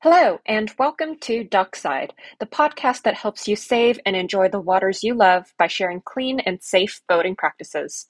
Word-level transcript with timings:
Hello, 0.00 0.38
and 0.46 0.72
welcome 0.78 1.18
to 1.18 1.44
Duckside, 1.44 2.12
the 2.40 2.46
podcast 2.46 3.02
that 3.02 3.14
helps 3.14 3.46
you 3.48 3.56
save 3.56 4.00
and 4.06 4.16
enjoy 4.16 4.48
the 4.48 4.60
waters 4.60 5.02
you 5.04 5.14
love 5.14 5.52
by 5.58 5.66
sharing 5.66 6.00
clean 6.00 6.40
and 6.40 6.62
safe 6.62 7.02
boating 7.08 7.36
practices. 7.36 8.06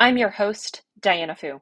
I'm 0.00 0.16
your 0.16 0.30
host, 0.30 0.82
Diana 0.98 1.36
Fu. 1.36 1.60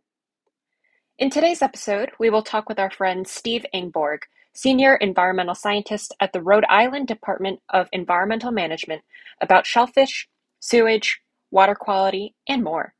In 1.18 1.30
today's 1.30 1.62
episode, 1.62 2.10
we 2.20 2.30
will 2.30 2.42
talk 2.42 2.68
with 2.68 2.78
our 2.78 2.90
friend 2.90 3.26
Steve 3.26 3.64
Engborg, 3.74 4.18
Senior 4.56 4.94
Environmental 4.94 5.56
Scientist 5.56 6.14
at 6.20 6.32
the 6.32 6.40
Rhode 6.40 6.64
Island 6.68 7.08
Department 7.08 7.60
of 7.70 7.88
Environmental 7.92 8.52
Management, 8.52 9.02
about 9.40 9.66
shellfish, 9.66 10.28
sewage, 10.60 11.20
water 11.50 11.74
quality, 11.74 12.36
and 12.48 12.62
more. 12.62 12.94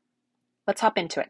Let's 0.67 0.81
hop 0.81 0.97
into 0.97 1.21
it. 1.21 1.29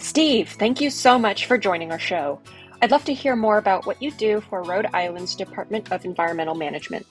Steve, 0.00 0.48
thank 0.58 0.80
you 0.80 0.90
so 0.90 1.18
much 1.18 1.44
for 1.44 1.58
joining 1.58 1.92
our 1.92 1.98
show. 1.98 2.40
I'd 2.80 2.90
love 2.90 3.04
to 3.04 3.14
hear 3.14 3.36
more 3.36 3.58
about 3.58 3.86
what 3.86 4.00
you 4.00 4.10
do 4.12 4.40
for 4.40 4.62
Rhode 4.62 4.86
Island's 4.94 5.36
Department 5.36 5.92
of 5.92 6.06
Environmental 6.06 6.54
Management. 6.54 7.06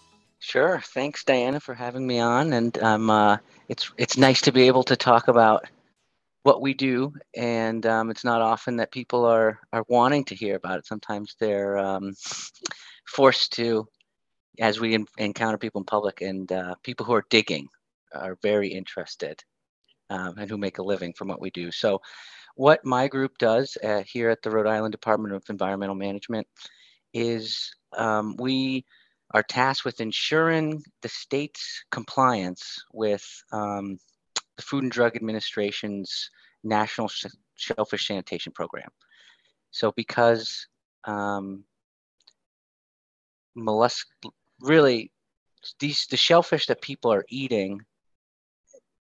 Sure. 0.47 0.79
Thanks, 0.79 1.25
Diana, 1.25 1.59
for 1.59 1.73
having 1.73 2.07
me 2.07 2.21
on. 2.21 2.53
And 2.53 2.77
um, 2.81 3.09
uh, 3.09 3.35
it's 3.67 3.91
it's 3.97 4.15
nice 4.15 4.39
to 4.43 4.53
be 4.53 4.67
able 4.67 4.83
to 4.83 4.95
talk 4.95 5.27
about 5.27 5.65
what 6.43 6.61
we 6.61 6.73
do. 6.73 7.13
And 7.35 7.85
um, 7.85 8.09
it's 8.09 8.23
not 8.23 8.41
often 8.41 8.77
that 8.77 8.93
people 8.93 9.25
are 9.25 9.59
are 9.73 9.83
wanting 9.89 10.23
to 10.23 10.35
hear 10.35 10.55
about 10.55 10.79
it. 10.79 10.87
Sometimes 10.87 11.35
they're 11.37 11.77
um, 11.77 12.13
forced 13.05 13.51
to, 13.57 13.89
as 14.57 14.79
we 14.79 14.93
in, 14.93 15.05
encounter 15.17 15.57
people 15.57 15.81
in 15.81 15.85
public, 15.85 16.21
and 16.21 16.49
uh, 16.49 16.75
people 16.81 17.05
who 17.05 17.13
are 17.13 17.25
digging 17.29 17.67
are 18.15 18.37
very 18.41 18.69
interested 18.69 19.43
um, 20.09 20.35
and 20.37 20.49
who 20.49 20.57
make 20.57 20.77
a 20.77 20.81
living 20.81 21.11
from 21.11 21.27
what 21.27 21.41
we 21.41 21.49
do. 21.49 21.71
So 21.71 22.01
what 22.55 22.85
my 22.85 23.09
group 23.09 23.37
does 23.37 23.77
uh, 23.83 24.03
here 24.03 24.29
at 24.29 24.41
the 24.43 24.49
Rhode 24.49 24.65
Island 24.67 24.93
Department 24.93 25.33
of 25.33 25.43
Environmental 25.49 25.95
Management 25.95 26.47
is 27.13 27.75
um, 27.97 28.37
we 28.39 28.85
are 29.31 29.43
tasked 29.43 29.85
with 29.85 29.99
ensuring 29.99 30.81
the 31.01 31.09
state's 31.09 31.83
compliance 31.91 32.83
with 32.93 33.25
um, 33.51 33.97
the 34.55 34.63
Food 34.63 34.83
and 34.83 34.91
Drug 34.91 35.15
Administration's 35.15 36.29
National 36.63 37.07
Sh- 37.07 37.25
Shellfish 37.55 38.07
Sanitation 38.07 38.51
Program. 38.53 38.89
So, 39.71 39.91
because 39.95 40.67
um, 41.03 41.63
mollusk 43.55 44.07
really 44.61 45.11
these 45.79 46.05
the 46.07 46.17
shellfish 46.17 46.67
that 46.67 46.81
people 46.81 47.11
are 47.11 47.25
eating 47.29 47.81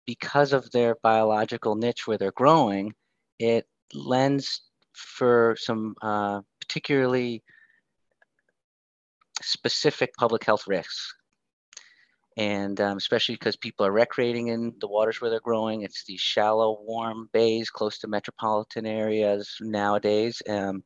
because 0.05 0.53
of 0.53 0.69
their 0.71 0.95
biological 1.01 1.75
niche 1.75 2.05
where 2.05 2.17
they're 2.17 2.31
growing 2.33 2.93
it 3.39 3.65
lends 3.93 4.61
for 4.93 5.55
some 5.59 5.95
uh, 6.01 6.39
particularly 6.59 7.43
specific 9.43 10.13
public 10.15 10.43
health 10.43 10.67
risks. 10.67 11.13
And 12.35 12.81
um, 12.81 12.97
especially 12.97 13.35
because 13.35 13.55
people 13.55 13.85
are 13.85 13.91
recreating 13.91 14.47
in 14.47 14.73
the 14.81 14.87
waters 14.87 15.21
where 15.21 15.29
they're 15.29 15.39
growing, 15.39 15.83
it's 15.83 16.03
these 16.03 16.21
shallow, 16.21 16.79
warm 16.81 17.29
bays 17.31 17.69
close 17.69 17.99
to 17.99 18.07
metropolitan 18.07 18.87
areas 18.87 19.55
nowadays. 19.61 20.41
Um, 20.49 20.83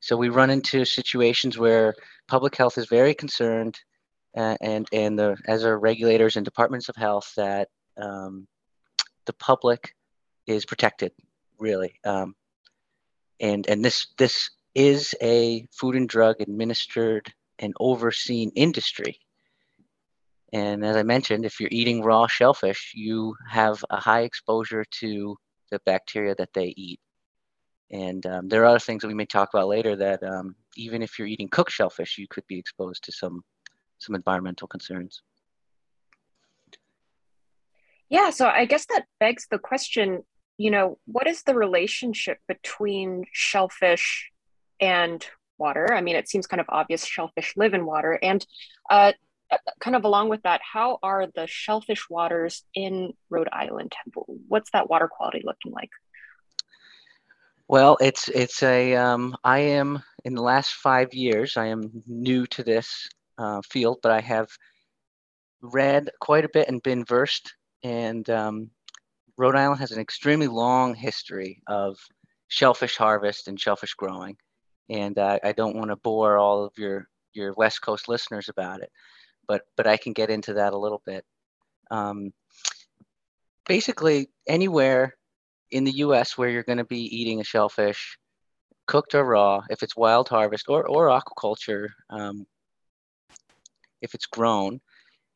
so 0.00 0.16
we 0.16 0.30
run 0.30 0.48
into 0.48 0.84
situations 0.84 1.58
where 1.58 1.94
public 2.26 2.56
health 2.56 2.78
is 2.78 2.86
very 2.86 3.14
concerned, 3.14 3.78
uh, 4.36 4.56
and 4.60 4.86
and 4.92 5.18
the 5.18 5.36
as 5.46 5.64
our 5.64 5.78
regulators 5.78 6.36
and 6.36 6.44
departments 6.44 6.88
of 6.88 6.96
health 6.96 7.32
that 7.36 7.68
um, 7.96 8.46
the 9.26 9.32
public 9.34 9.94
is 10.46 10.64
protected 10.64 11.12
really. 11.58 11.98
Um, 12.04 12.34
and 13.40 13.66
and 13.68 13.84
this 13.84 14.06
this 14.16 14.50
is 14.74 15.14
a 15.22 15.66
food 15.72 15.96
and 15.96 16.08
drug 16.08 16.40
administered 16.40 17.32
and 17.58 17.74
overseen 17.80 18.50
industry. 18.54 19.18
And 20.52 20.84
as 20.84 20.96
I 20.96 21.02
mentioned, 21.02 21.44
if 21.44 21.60
you're 21.60 21.68
eating 21.72 22.02
raw 22.02 22.26
shellfish, 22.26 22.92
you 22.94 23.34
have 23.48 23.84
a 23.90 24.00
high 24.00 24.22
exposure 24.22 24.84
to 25.00 25.36
the 25.70 25.80
bacteria 25.84 26.34
that 26.36 26.52
they 26.54 26.72
eat. 26.76 27.00
And 27.90 28.24
um, 28.26 28.48
there 28.48 28.62
are 28.62 28.66
other 28.66 28.78
things 28.78 29.02
that 29.02 29.08
we 29.08 29.14
may 29.14 29.26
talk 29.26 29.50
about 29.52 29.68
later 29.68 29.96
that 29.96 30.22
um, 30.22 30.54
even 30.76 31.02
if 31.02 31.18
you're 31.18 31.28
eating 31.28 31.48
cooked 31.48 31.72
shellfish, 31.72 32.18
you 32.18 32.26
could 32.28 32.46
be 32.46 32.58
exposed 32.58 33.04
to 33.04 33.12
some 33.12 33.42
some 33.98 34.14
environmental 34.14 34.68
concerns. 34.68 35.22
Yeah, 38.08 38.30
so 38.30 38.46
I 38.46 38.64
guess 38.64 38.86
that 38.86 39.06
begs 39.18 39.48
the 39.50 39.58
question 39.58 40.22
you 40.58 40.72
know, 40.72 40.98
what 41.06 41.28
is 41.28 41.44
the 41.44 41.54
relationship 41.54 42.38
between 42.48 43.24
shellfish 43.32 44.30
and 44.80 45.24
water? 45.58 45.92
I 45.92 46.00
mean, 46.00 46.16
it 46.16 46.28
seems 46.28 46.46
kind 46.46 46.60
of 46.60 46.66
obvious 46.68 47.04
shellfish 47.04 47.54
live 47.56 47.74
in 47.74 47.84
water. 47.84 48.18
And 48.22 48.44
uh, 48.90 49.12
kind 49.80 49.96
of 49.96 50.04
along 50.04 50.28
with 50.28 50.42
that, 50.42 50.60
how 50.62 50.98
are 51.02 51.26
the 51.34 51.46
shellfish 51.46 52.08
waters 52.08 52.64
in 52.74 53.12
Rhode 53.30 53.48
Island? 53.52 53.94
What's 54.48 54.70
that 54.72 54.88
water 54.88 55.08
quality 55.08 55.42
looking 55.44 55.72
like? 55.72 55.90
Well, 57.66 57.98
it's 58.00 58.28
it's 58.28 58.62
a 58.62 58.96
um, 58.96 59.36
I 59.44 59.58
am 59.58 60.02
in 60.24 60.34
the 60.34 60.42
last 60.42 60.72
five 60.72 61.12
years. 61.12 61.58
I 61.58 61.66
am 61.66 62.02
new 62.06 62.46
to 62.46 62.62
this 62.62 63.08
uh, 63.36 63.60
field, 63.68 63.98
but 64.02 64.10
I 64.10 64.20
have 64.20 64.48
read 65.60 66.10
quite 66.20 66.46
a 66.46 66.50
bit 66.50 66.68
and 66.68 66.82
been 66.82 67.04
versed 67.04 67.52
and 67.82 68.28
um, 68.30 68.70
Rhode 69.36 69.56
Island 69.56 69.80
has 69.80 69.92
an 69.92 70.00
extremely 70.00 70.48
long 70.48 70.94
history 70.94 71.62
of 71.66 71.96
shellfish 72.48 72.96
harvest 72.96 73.48
and 73.48 73.60
shellfish 73.60 73.94
growing, 73.94 74.36
and 74.88 75.18
uh, 75.18 75.38
I 75.42 75.52
don't 75.52 75.76
want 75.76 75.90
to 75.90 75.96
bore 75.96 76.38
all 76.38 76.64
of 76.64 76.72
your 76.76 77.08
your 77.34 77.52
West 77.54 77.82
Coast 77.82 78.08
listeners 78.08 78.48
about 78.48 78.80
it, 78.80 78.90
but 79.46 79.62
but 79.76 79.86
I 79.86 79.96
can 79.96 80.12
get 80.12 80.30
into 80.30 80.54
that 80.54 80.72
a 80.72 80.78
little 80.78 81.02
bit. 81.04 81.24
Um, 81.90 82.32
basically, 83.66 84.28
anywhere 84.46 85.16
in 85.70 85.84
the 85.84 85.96
U.S. 85.98 86.36
where 86.36 86.48
you're 86.48 86.62
going 86.62 86.78
to 86.78 86.84
be 86.84 87.04
eating 87.16 87.40
a 87.40 87.44
shellfish, 87.44 88.18
cooked 88.86 89.14
or 89.14 89.24
raw, 89.24 89.62
if 89.70 89.82
it's 89.82 89.96
wild 89.96 90.28
harvest 90.28 90.66
or 90.68 90.86
or 90.86 91.08
aquaculture, 91.08 91.88
um, 92.10 92.46
if 94.00 94.14
it's 94.14 94.26
grown, 94.26 94.80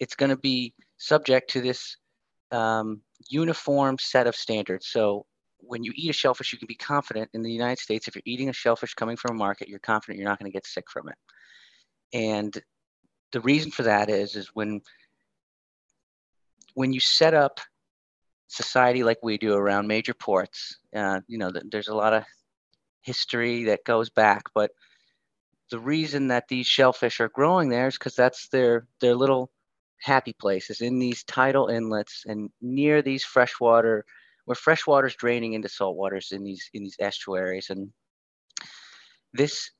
it's 0.00 0.14
going 0.14 0.30
to 0.30 0.36
be 0.36 0.74
subject 0.98 1.50
to 1.50 1.60
this 1.60 1.96
um, 2.50 3.00
uniform 3.28 3.96
set 3.98 4.26
of 4.26 4.36
standards. 4.36 4.88
So 4.88 5.26
when 5.64 5.84
you 5.84 5.92
eat 5.94 6.10
a 6.10 6.12
shellfish, 6.12 6.52
you 6.52 6.58
can 6.58 6.66
be 6.66 6.74
confident 6.74 7.30
in 7.34 7.42
the 7.42 7.50
United 7.50 7.78
States, 7.78 8.08
if 8.08 8.14
you're 8.14 8.22
eating 8.26 8.48
a 8.48 8.52
shellfish 8.52 8.94
coming 8.94 9.16
from 9.16 9.36
a 9.36 9.38
market, 9.38 9.68
you're 9.68 9.78
confident 9.78 10.18
you're 10.18 10.28
not 10.28 10.38
going 10.38 10.50
to 10.50 10.54
get 10.54 10.66
sick 10.66 10.90
from 10.90 11.08
it. 11.08 11.14
And 12.12 12.56
the 13.32 13.40
reason 13.40 13.70
for 13.70 13.84
that 13.84 14.10
is, 14.10 14.36
is 14.36 14.50
when, 14.54 14.82
when 16.74 16.92
you 16.92 17.00
set 17.00 17.32
up 17.32 17.60
society 18.48 19.02
like 19.02 19.18
we 19.22 19.38
do 19.38 19.54
around 19.54 19.86
major 19.86 20.14
ports, 20.14 20.76
uh, 20.94 21.20
you 21.28 21.38
know, 21.38 21.50
there's 21.70 21.88
a 21.88 21.94
lot 21.94 22.12
of 22.12 22.24
history 23.00 23.64
that 23.64 23.84
goes 23.84 24.10
back, 24.10 24.42
but 24.54 24.70
the 25.70 25.78
reason 25.78 26.28
that 26.28 26.48
these 26.48 26.66
shellfish 26.66 27.20
are 27.20 27.30
growing 27.30 27.70
there 27.70 27.86
is 27.86 27.94
because 27.94 28.14
that's 28.14 28.48
their, 28.48 28.86
their 29.00 29.14
little 29.14 29.50
happy 30.02 30.34
places 30.34 30.82
in 30.82 30.98
these 30.98 31.24
tidal 31.24 31.68
inlets 31.68 32.24
and 32.26 32.50
near 32.60 33.00
these 33.00 33.24
freshwater 33.24 34.04
where 34.44 34.54
fresh 34.54 34.86
water 34.86 35.06
is 35.06 35.14
draining 35.14 35.52
into 35.52 35.68
saltwaters 35.68 36.32
in 36.32 36.42
these 36.42 36.68
in 36.74 36.82
these 36.82 36.96
estuaries 37.00 37.70
and 37.70 37.92
this 39.32 39.70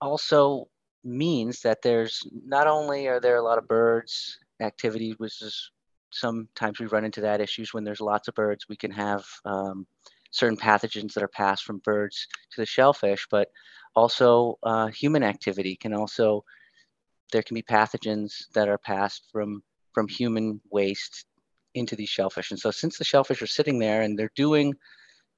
also 0.00 0.68
means 1.04 1.60
that 1.60 1.78
there's 1.82 2.22
not 2.44 2.66
only 2.66 3.06
are 3.06 3.20
there 3.20 3.36
a 3.36 3.42
lot 3.42 3.58
of 3.58 3.68
birds 3.68 4.38
activity 4.60 5.14
which 5.18 5.40
is 5.42 5.70
sometimes 6.10 6.80
we 6.80 6.86
run 6.86 7.04
into 7.04 7.20
that 7.20 7.40
issues 7.40 7.72
when 7.72 7.84
there's 7.84 8.00
lots 8.00 8.28
of 8.28 8.34
birds 8.34 8.66
we 8.68 8.76
can 8.76 8.90
have 8.90 9.24
um, 9.44 9.86
certain 10.30 10.56
pathogens 10.56 11.12
that 11.12 11.22
are 11.22 11.28
passed 11.28 11.64
from 11.64 11.78
birds 11.78 12.26
to 12.50 12.60
the 12.60 12.66
shellfish 12.66 13.26
but 13.30 13.48
also 13.94 14.58
uh, 14.62 14.86
human 14.88 15.22
activity 15.22 15.76
can 15.76 15.94
also 15.94 16.44
there 17.32 17.42
can 17.42 17.54
be 17.54 17.62
pathogens 17.62 18.46
that 18.54 18.68
are 18.68 18.78
passed 18.78 19.28
from 19.32 19.62
from 19.92 20.08
human 20.08 20.60
waste 20.70 21.26
into 21.76 21.96
these 21.96 22.08
shellfish. 22.08 22.50
And 22.50 22.60
so 22.60 22.70
since 22.70 22.98
the 22.98 23.04
shellfish 23.04 23.42
are 23.42 23.46
sitting 23.46 23.78
there 23.78 24.02
and 24.02 24.18
they're 24.18 24.30
doing 24.34 24.74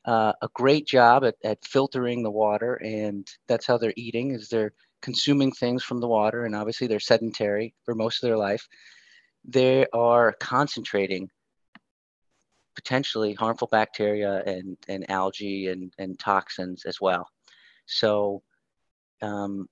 uh, 0.04 0.32
a 0.42 0.48
great 0.54 0.86
job 0.86 1.24
at, 1.24 1.34
at 1.44 1.64
filtering 1.64 2.22
the 2.22 2.30
water 2.30 2.74
and 2.76 3.26
that's 3.46 3.66
how 3.66 3.76
they're 3.76 3.92
eating 3.96 4.30
is 4.30 4.48
they're 4.48 4.72
consuming 5.02 5.52
things 5.52 5.84
from 5.84 6.00
the 6.00 6.08
water 6.08 6.44
and 6.44 6.54
obviously 6.54 6.86
they're 6.86 7.00
sedentary 7.00 7.74
for 7.84 7.94
most 7.94 8.22
of 8.22 8.28
their 8.28 8.36
life 8.36 8.66
they 9.44 9.86
are 9.92 10.34
concentrating 10.40 11.28
potentially 12.78 13.34
harmful 13.34 13.68
bacteria 13.72 14.40
and, 14.46 14.76
and 14.86 15.10
algae 15.10 15.66
and, 15.66 15.92
and 15.98 16.16
toxins 16.16 16.84
as 16.84 17.00
well. 17.00 17.28
So 17.86 18.42
um, 19.20 19.68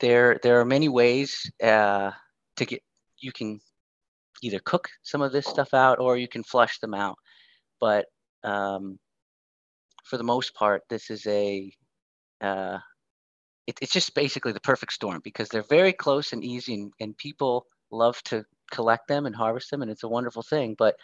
there 0.00 0.38
there 0.42 0.60
are 0.60 0.64
many 0.66 0.90
ways 0.90 1.50
uh, 1.62 2.10
to 2.56 2.64
get 2.64 2.82
you 3.18 3.32
can 3.32 3.60
either 4.42 4.60
cook 4.60 4.88
some 5.02 5.22
of 5.22 5.32
this 5.32 5.46
stuff 5.46 5.72
out 5.74 5.98
or 5.98 6.16
you 6.16 6.28
can 6.28 6.42
flush 6.42 6.78
them 6.80 6.94
out 6.94 7.16
but 7.80 8.06
um, 8.42 8.98
for 10.04 10.16
the 10.16 10.24
most 10.24 10.54
part 10.54 10.82
this 10.88 11.10
is 11.10 11.26
a 11.26 11.72
uh, 12.40 12.78
it, 13.66 13.78
it's 13.80 13.92
just 13.92 14.14
basically 14.14 14.52
the 14.52 14.60
perfect 14.60 14.92
storm 14.92 15.20
because 15.24 15.48
they're 15.48 15.62
very 15.62 15.92
close 15.92 16.32
and 16.32 16.44
easy 16.44 16.74
and, 16.74 16.92
and 17.00 17.16
people 17.16 17.66
love 17.90 18.20
to 18.24 18.44
collect 18.70 19.08
them 19.08 19.26
and 19.26 19.36
harvest 19.36 19.70
them 19.70 19.82
and 19.82 19.90
it's 19.90 20.02
a 20.02 20.08
wonderful 20.08 20.42
thing 20.42 20.74
but 20.78 20.96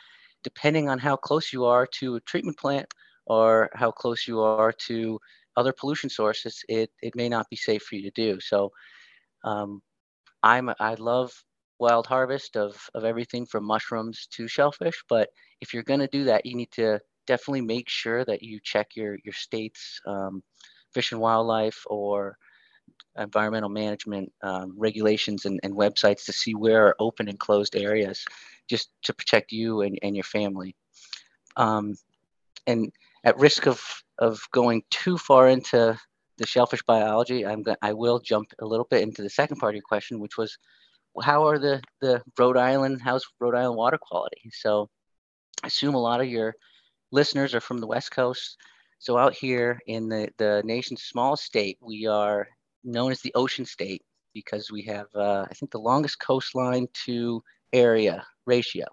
depending 0.42 0.88
on 0.88 0.98
how 0.98 1.16
close 1.16 1.52
you 1.52 1.64
are 1.64 1.86
to 1.86 2.16
a 2.16 2.20
treatment 2.20 2.58
plant 2.58 2.86
or 3.26 3.70
how 3.74 3.90
close 3.90 4.26
you 4.26 4.40
are 4.40 4.72
to 4.72 5.18
other 5.56 5.72
pollution 5.72 6.10
sources, 6.10 6.64
it, 6.68 6.90
it 7.02 7.14
may 7.14 7.28
not 7.28 7.48
be 7.50 7.56
safe 7.56 7.82
for 7.82 7.96
you 7.96 8.02
to 8.02 8.10
do. 8.10 8.40
So 8.40 8.72
um, 9.44 9.82
I'm, 10.42 10.70
I 10.80 10.94
love 10.94 11.32
wild 11.78 12.06
harvest 12.06 12.56
of, 12.56 12.76
of 12.94 13.04
everything 13.04 13.46
from 13.46 13.64
mushrooms 13.64 14.28
to 14.32 14.48
shellfish. 14.48 15.02
But 15.08 15.30
if 15.60 15.72
you're 15.72 15.82
going 15.82 16.00
to 16.00 16.06
do 16.06 16.24
that, 16.24 16.46
you 16.46 16.54
need 16.54 16.70
to 16.72 17.00
definitely 17.26 17.62
make 17.62 17.88
sure 17.88 18.24
that 18.24 18.42
you 18.42 18.60
check 18.62 18.96
your, 18.96 19.18
your 19.24 19.32
state's 19.32 20.00
um, 20.06 20.42
fish 20.92 21.12
and 21.12 21.20
wildlife 21.20 21.82
or 21.86 22.36
environmental 23.18 23.68
management 23.68 24.32
um, 24.42 24.74
regulations 24.76 25.44
and, 25.44 25.60
and 25.62 25.74
websites 25.74 26.24
to 26.24 26.32
see 26.32 26.54
where 26.54 26.86
are 26.86 26.96
open 26.98 27.28
and 27.28 27.38
closed 27.38 27.76
areas 27.76 28.24
just 28.68 28.90
to 29.02 29.14
protect 29.14 29.52
you 29.52 29.82
and, 29.82 29.98
and 30.02 30.14
your 30.14 30.24
family. 30.24 30.74
Um, 31.56 31.94
and 32.66 32.92
at 33.24 33.38
risk 33.38 33.66
of 33.66 33.82
of 34.18 34.40
going 34.52 34.82
too 34.90 35.16
far 35.16 35.48
into 35.48 35.98
the 36.40 36.46
shellfish 36.46 36.82
biology, 36.84 37.46
I'm 37.46 37.62
gonna. 37.62 37.76
I 37.82 37.92
will 37.92 38.18
jump 38.18 38.52
a 38.60 38.66
little 38.66 38.86
bit 38.90 39.02
into 39.02 39.22
the 39.22 39.30
second 39.30 39.58
part 39.58 39.74
of 39.74 39.76
your 39.76 39.82
question, 39.82 40.18
which 40.18 40.38
was 40.38 40.58
how 41.22 41.46
are 41.46 41.58
the 41.58 41.82
the 42.00 42.22
Rhode 42.38 42.56
Island 42.56 43.00
how's 43.02 43.24
Rhode 43.38 43.54
Island 43.54 43.76
water 43.76 43.98
quality? 44.00 44.50
So 44.52 44.88
I 45.62 45.66
assume 45.68 45.94
a 45.94 46.00
lot 46.00 46.20
of 46.20 46.28
your 46.28 46.54
listeners 47.12 47.54
are 47.54 47.60
from 47.60 47.78
the 47.78 47.86
West 47.86 48.10
Coast. 48.10 48.56
So 48.98 49.18
out 49.18 49.34
here 49.34 49.78
in 49.86 50.08
the 50.08 50.30
the 50.38 50.62
nation's 50.64 51.02
smallest 51.02 51.44
state, 51.44 51.76
we 51.82 52.06
are 52.06 52.48
known 52.84 53.12
as 53.12 53.20
the 53.20 53.34
ocean 53.34 53.66
state 53.66 54.02
because 54.32 54.70
we 54.70 54.82
have 54.84 55.06
uh, 55.14 55.44
I 55.48 55.54
think 55.54 55.70
the 55.70 55.78
longest 55.78 56.20
coastline 56.20 56.88
to 57.04 57.42
area 57.72 58.24
ratio. 58.46 58.86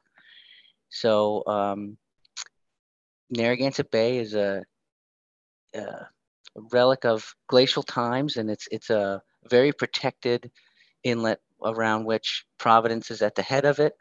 So 0.90 1.44
um, 1.48 1.98
Narragansett 3.30 3.90
Bay 3.92 4.18
is 4.18 4.34
a, 4.34 4.64
a, 5.74 6.08
relic 6.72 7.06
of 7.06 7.34
glacial 7.48 7.84
times, 7.84 8.38
and 8.38 8.50
it's 8.50 8.68
it's 8.72 8.90
a 8.90 9.22
very 9.50 9.72
protected 9.72 10.52
inlet 11.04 11.40
around 11.64 12.06
which 12.06 12.46
Providence 12.58 13.12
is 13.12 13.22
at 13.22 13.36
the 13.36 13.42
head 13.42 13.66
of 13.66 13.80
it. 13.80 13.94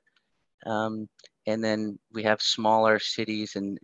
Um, 0.64 1.08
and 1.46 1.62
then 1.62 1.98
we 2.12 2.24
have 2.24 2.42
smaller 2.42 2.98
cities 2.98 3.56
and 3.56 3.78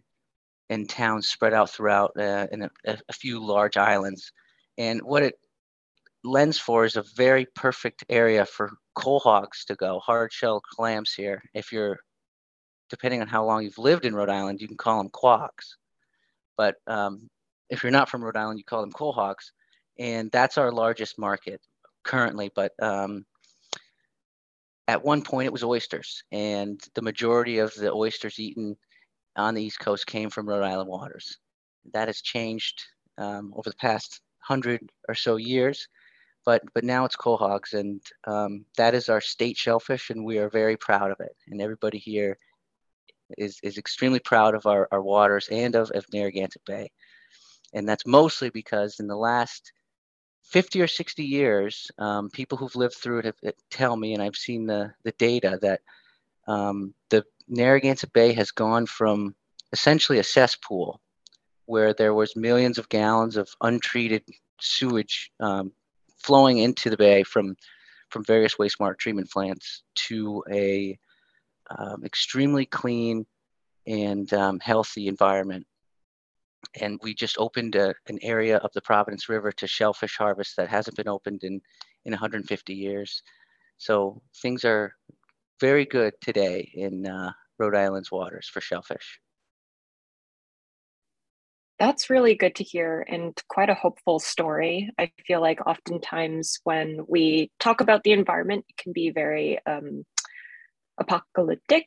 and 0.71 0.89
towns 0.89 1.29
spread 1.29 1.53
out 1.53 1.71
throughout 1.71 2.13
uh, 2.19 2.47
and 2.51 2.65
a, 2.65 2.99
a, 3.09 3.13
few 3.13 3.45
large 3.45 3.77
islands. 3.77 4.33
And 4.79 5.03
what 5.03 5.23
it 5.23 5.35
lends 6.25 6.59
for 6.59 6.87
is 6.87 6.97
a 6.97 7.05
very 7.15 7.47
perfect 7.55 8.05
area 8.09 8.47
for 8.47 8.73
quahogs 8.97 9.67
to 9.67 9.75
go, 9.75 9.99
hard 9.99 10.33
shell 10.33 10.61
clams 10.61 11.13
here. 11.13 11.43
If 11.53 11.73
you're 11.73 11.99
depending 12.89 13.21
on 13.21 13.29
how 13.29 13.45
long 13.45 13.65
you've 13.65 13.79
lived 13.79 14.07
in 14.07 14.15
Rhode 14.15 14.31
Island, 14.31 14.61
you 14.61 14.69
can 14.69 14.77
call 14.77 14.99
them 14.99 15.11
quahs. 15.11 15.77
But 16.57 16.77
um, 16.87 17.29
if 17.69 17.83
you're 17.83 17.93
not 17.93 18.09
from 18.09 18.23
Rhode 18.23 18.37
Island, 18.37 18.59
you 18.59 18.65
call 18.65 18.81
them 18.81 18.93
quahogs. 18.93 19.53
And 19.99 20.31
that's 20.31 20.59
our 20.59 20.73
largest 20.73 21.19
market 21.19 21.61
currently. 22.03 22.51
But 22.55 22.73
um, 22.81 23.25
at 24.89 25.05
one 25.05 25.23
point, 25.23 25.47
it 25.47 25.53
was 25.53 25.65
oysters. 25.65 26.23
And 26.33 26.81
the 26.95 27.03
majority 27.03 27.59
of 27.59 27.75
the 27.75 27.93
oysters 27.93 28.39
eaten 28.39 28.77
on 29.37 29.55
the 29.55 29.63
East 29.63 29.81
Coast 29.81 30.07
came 30.07 30.31
from 30.31 30.49
Rhode 30.49 30.65
Island 30.65 30.89
waters. 30.89 31.39
That 31.93 32.09
has 32.09 32.21
changed 32.21 32.83
um, 33.19 33.53
over 33.57 33.69
the 33.71 33.77
past 33.77 34.21
hundred 34.39 34.81
or 35.09 35.15
so 35.15 35.37
years. 35.37 35.89
But, 36.45 36.63
but 36.75 36.83
now 36.83 37.05
it's 37.05 37.15
quahogs, 37.15 37.73
and 37.73 38.03
um, 38.27 38.65
that 38.77 38.95
is 38.95 39.09
our 39.09 39.21
state 39.21 39.57
shellfish, 39.57 40.11
and 40.11 40.25
we 40.25 40.39
are 40.39 40.51
very 40.51 40.77
proud 40.77 41.13
of 41.13 41.21
it. 41.21 41.37
And 41.49 41.63
everybody 41.63 41.99
here 41.99 42.37
is, 43.39 43.61
is 43.63 43.79
extremely 43.79 44.19
proud 44.19 44.57
of 44.57 44.67
our, 44.67 44.89
our 44.91 45.03
waters 45.03 45.49
and 45.53 45.77
of, 45.77 45.93
of 45.93 46.05
Narragansett 46.13 46.65
Bay. 46.67 46.91
And 47.73 47.89
that's 47.89 48.07
mostly 48.07 48.51
because 48.51 49.01
in 49.01 49.07
the 49.07 49.17
last 49.17 49.73
50 50.45 50.83
or 50.83 50.87
60 50.87 51.25
years, 51.25 51.91
um, 51.99 52.29
people 52.31 52.59
who've 52.59 52.77
lived 52.77 52.95
through 52.95 53.21
it 53.21 53.25
have, 53.25 53.55
tell 53.71 53.97
me, 53.97 54.13
and 54.13 54.23
I've 54.23 54.37
seen 54.37 54.67
the, 54.67 54.93
the 55.05 55.13
data, 55.13 55.59
that 55.63 55.81
um, 56.47 56.95
the 57.09 57.25
Narragansett 57.49 58.13
Bay 58.13 58.33
has 58.35 58.51
gone 58.51 58.87
from 58.87 59.35
essentially 59.73 60.19
a 60.19 60.25
cesspool 60.25 61.01
where 61.67 61.95
there 61.95 62.13
was 62.13 62.37
millions 62.37 62.77
of 62.77 62.89
gallons 62.89 63.37
of 63.37 63.49
untreated 63.63 64.23
sewage 64.61 65.31
um, 65.41 65.73
flowing 66.19 66.59
into 66.59 66.91
the 66.91 66.97
bay 66.97 67.23
from, 67.23 67.57
from 68.11 68.25
various 68.25 68.57
wastewater 68.57 68.99
treatment 68.99 69.31
plants 69.31 69.83
to 69.95 70.45
a 70.51 70.99
um, 71.71 72.05
extremely 72.05 72.67
clean 72.67 73.25
and 73.87 74.33
um, 74.35 74.61
healthy 74.61 75.09
environment. 75.09 75.67
And 76.81 76.99
we 77.03 77.15
just 77.15 77.39
opened 77.39 77.75
a, 77.77 77.95
an 78.09 78.19
area 78.23 78.59
of 78.59 78.73
the 78.73 78.81
Providence 78.81 79.29
River 79.29 79.53
to 79.53 79.67
shellfish 79.67 80.17
harvest 80.17 80.57
that 80.57 80.69
hasn't 80.69 80.97
been 80.97 81.09
opened 81.09 81.45
in, 81.45 81.61
in 82.05 82.13
150 82.13 82.75
years. 82.75 83.23
So 83.79 84.23
things 84.41 84.65
are 84.65 84.95
very 85.61 85.85
good 85.85 86.15
today 86.21 86.71
in 86.75 87.07
uh, 87.07 87.33
Rhode 87.59 87.77
Island's 87.77 88.11
waters 88.11 88.49
for 88.49 88.61
shellfish. 88.61 89.21
That's 91.79 92.11
really 92.11 92.37
good 92.37 92.55
to 92.57 92.65
hear 92.65 93.05
and 93.09 93.37
quite 93.49 93.69
a 93.69 93.75
hopeful 93.75 94.21
story. 94.21 94.91
I 94.99 95.11
feel 95.27 95.41
like 95.41 95.67
oftentimes 95.67 96.61
when 96.63 97.01
we 97.09 97.51
talk 97.59 97.81
about 97.81 98.05
the 98.05 98.13
environment, 98.13 98.65
it 98.69 98.77
can 98.77 98.93
be 98.93 99.11
very 99.11 99.59
um, 99.67 100.05
apocalyptic 100.99 101.87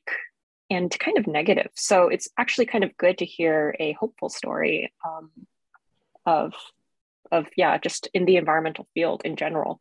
and 0.70 0.98
kind 1.00 1.18
of 1.18 1.28
negative. 1.28 1.70
So 1.76 2.08
it's 2.08 2.30
actually 2.38 2.66
kind 2.66 2.84
of 2.84 2.98
good 2.98 3.20
to 3.20 3.26
hear 3.26 3.76
a 3.80 3.94
hopeful 3.94 4.30
story 4.30 4.92
um, 5.06 5.32
of 6.26 6.54
of 7.32 7.48
yeah, 7.58 7.78
just 7.78 8.08
in 8.14 8.26
the 8.26 8.38
environmental 8.38 8.88
field 8.94 9.22
in 9.26 9.36
general. 9.36 9.80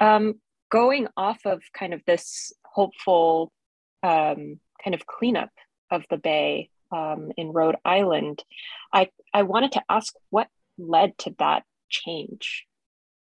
Um, 0.00 0.40
going 0.70 1.06
off 1.16 1.38
of 1.44 1.62
kind 1.72 1.94
of 1.94 2.02
this 2.06 2.52
hopeful 2.64 3.52
um, 4.02 4.60
kind 4.82 4.94
of 4.94 5.06
cleanup 5.06 5.50
of 5.90 6.04
the 6.10 6.16
bay 6.16 6.70
um, 6.90 7.30
in 7.36 7.52
Rhode 7.52 7.76
Island, 7.84 8.42
I 8.92 9.10
I 9.32 9.42
wanted 9.42 9.72
to 9.72 9.82
ask 9.88 10.12
what 10.30 10.48
led 10.78 11.16
to 11.18 11.34
that 11.38 11.64
change 11.88 12.66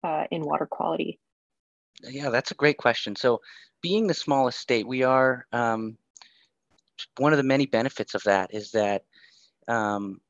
uh, 0.05 0.25
in 0.31 0.43
water 0.43 0.67
quality. 0.67 1.19
Yeah, 2.03 2.31
that's 2.31 2.51
a 2.51 2.55
great 2.55 2.79
question. 2.79 3.17
So 3.17 3.41
being 3.83 4.07
the 4.07 4.15
smallest 4.15 4.59
state, 4.59 4.87
we 4.87 5.03
are 5.03 5.47
um, 5.53 5.99
one 7.19 7.33
of 7.33 7.37
the 7.37 7.43
many 7.43 7.67
benefits 7.67 8.15
of 8.15 8.23
that 8.25 8.55
is 8.55 8.73
that 8.73 9.05
um, 9.69 10.21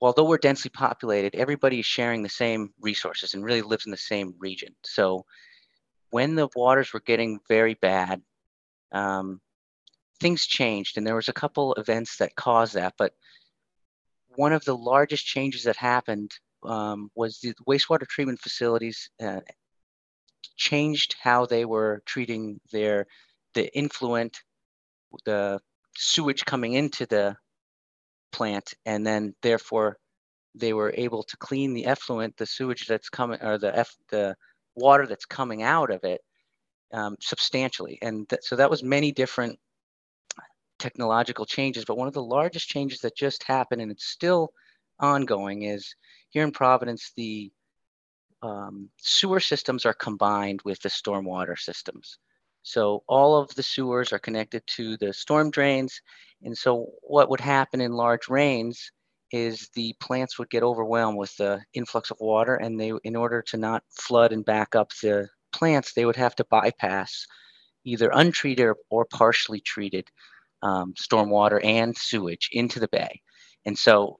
although 0.00 0.24
we're 0.24 0.38
densely 0.38 0.70
populated, 0.70 1.34
everybody 1.34 1.80
is 1.80 1.86
sharing 1.86 2.22
the 2.22 2.28
same 2.28 2.72
resources 2.80 3.34
and 3.34 3.44
really 3.44 3.62
lives 3.62 3.86
in 3.86 3.90
the 3.90 3.96
same 3.96 4.34
region. 4.38 4.74
So 4.82 5.24
when 6.10 6.34
the 6.34 6.48
waters 6.54 6.92
were 6.92 7.00
getting 7.00 7.40
very 7.48 7.74
bad, 7.74 8.22
um, 8.92 9.40
things 10.20 10.46
changed, 10.46 10.96
and 10.96 11.06
there 11.06 11.14
was 11.14 11.28
a 11.28 11.32
couple 11.34 11.74
events 11.74 12.16
that 12.18 12.36
caused 12.36 12.74
that. 12.74 12.94
But 12.96 13.12
one 14.28 14.52
of 14.52 14.64
the 14.64 14.76
largest 14.76 15.26
changes 15.26 15.64
that 15.64 15.76
happened 15.76 16.32
um, 16.62 17.10
was 17.14 17.40
the 17.40 17.54
wastewater 17.68 18.06
treatment 18.06 18.40
facilities 18.40 19.10
uh, 19.22 19.40
changed 20.56 21.16
how 21.20 21.46
they 21.46 21.64
were 21.64 22.02
treating 22.06 22.60
their 22.72 23.06
the 23.56 23.74
influent, 23.76 24.38
the 25.24 25.58
sewage 25.96 26.44
coming 26.44 26.74
into 26.74 27.06
the 27.06 27.34
plant, 28.30 28.74
and 28.84 29.04
then 29.04 29.34
therefore 29.42 29.96
they 30.54 30.74
were 30.74 30.92
able 30.96 31.22
to 31.22 31.36
clean 31.38 31.72
the 31.72 31.86
effluent, 31.86 32.36
the 32.36 32.46
sewage 32.46 32.86
that's 32.86 33.08
coming, 33.08 33.42
or 33.42 33.58
the 33.58 33.76
eff, 33.76 33.96
the 34.10 34.36
water 34.74 35.06
that's 35.06 35.24
coming 35.24 35.62
out 35.62 35.90
of 35.90 36.04
it 36.04 36.20
um, 36.92 37.16
substantially. 37.20 37.98
And 38.02 38.28
th- 38.28 38.42
so 38.44 38.56
that 38.56 38.70
was 38.70 38.82
many 38.82 39.10
different 39.10 39.58
technological 40.78 41.46
changes. 41.46 41.86
But 41.86 41.96
one 41.96 42.08
of 42.08 42.14
the 42.14 42.22
largest 42.22 42.68
changes 42.68 43.00
that 43.00 43.16
just 43.16 43.42
happened, 43.42 43.80
and 43.80 43.90
it's 43.90 44.06
still 44.06 44.50
ongoing, 45.00 45.62
is 45.62 45.94
here 46.28 46.44
in 46.44 46.52
Providence, 46.52 47.12
the 47.16 47.50
um, 48.42 48.90
sewer 48.98 49.40
systems 49.40 49.86
are 49.86 49.94
combined 49.94 50.60
with 50.62 50.78
the 50.82 50.90
stormwater 50.90 51.58
systems. 51.58 52.18
So 52.66 53.04
all 53.06 53.36
of 53.36 53.54
the 53.54 53.62
sewers 53.62 54.12
are 54.12 54.18
connected 54.18 54.66
to 54.76 54.96
the 54.96 55.12
storm 55.12 55.50
drains. 55.52 56.00
And 56.42 56.58
so 56.58 56.88
what 57.02 57.30
would 57.30 57.40
happen 57.40 57.80
in 57.80 57.92
large 57.92 58.28
rains 58.28 58.90
is 59.30 59.70
the 59.74 59.94
plants 60.00 60.36
would 60.36 60.50
get 60.50 60.64
overwhelmed 60.64 61.16
with 61.16 61.36
the 61.36 61.62
influx 61.74 62.10
of 62.10 62.18
water 62.20 62.56
and 62.56 62.78
they 62.78 62.92
in 63.04 63.14
order 63.14 63.40
to 63.42 63.56
not 63.56 63.84
flood 63.90 64.32
and 64.32 64.44
back 64.44 64.74
up 64.74 64.90
the 65.00 65.28
plants, 65.52 65.92
they 65.92 66.04
would 66.04 66.16
have 66.16 66.34
to 66.36 66.44
bypass 66.50 67.24
either 67.84 68.10
untreated 68.12 68.74
or, 68.90 69.04
partially 69.04 69.60
treated 69.60 70.08
um, 70.62 70.92
stormwater 70.94 71.64
and 71.64 71.96
sewage 71.96 72.48
into 72.50 72.80
the 72.80 72.88
bay. 72.88 73.22
And 73.64 73.78
so 73.78 74.18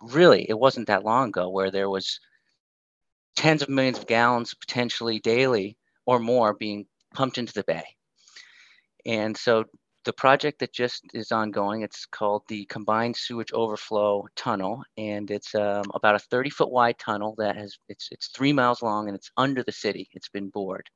really 0.00 0.46
it 0.48 0.58
wasn't 0.58 0.86
that 0.86 1.04
long 1.04 1.30
ago 1.30 1.50
where 1.50 1.72
there 1.72 1.90
was 1.90 2.20
tens 3.34 3.62
of 3.62 3.68
millions 3.68 3.98
of 3.98 4.06
gallons 4.06 4.54
potentially 4.54 5.18
daily 5.18 5.76
or 6.06 6.20
more 6.20 6.54
being 6.54 6.86
pumped 7.14 7.38
into 7.38 7.52
the 7.52 7.64
bay. 7.64 7.84
And 9.06 9.36
so 9.36 9.64
the 10.04 10.12
project 10.12 10.60
that 10.60 10.72
just 10.72 11.02
is 11.12 11.32
ongoing, 11.32 11.82
it's 11.82 12.06
called 12.06 12.42
the 12.48 12.64
Combined 12.66 13.16
Sewage 13.16 13.52
Overflow 13.52 14.26
Tunnel, 14.36 14.82
and 14.96 15.30
it's 15.30 15.54
um, 15.54 15.84
about 15.94 16.14
a 16.14 16.18
30 16.18 16.50
foot 16.50 16.70
wide 16.70 16.98
tunnel 16.98 17.34
that 17.38 17.56
has 17.56 17.76
it's 17.88 18.08
it's 18.10 18.28
three 18.28 18.52
miles 18.52 18.82
long 18.82 19.08
and 19.08 19.16
it's 19.16 19.30
under 19.36 19.62
the 19.62 19.72
city. 19.72 20.08
It's 20.14 20.28
been 20.28 20.48
bored, 20.48 20.88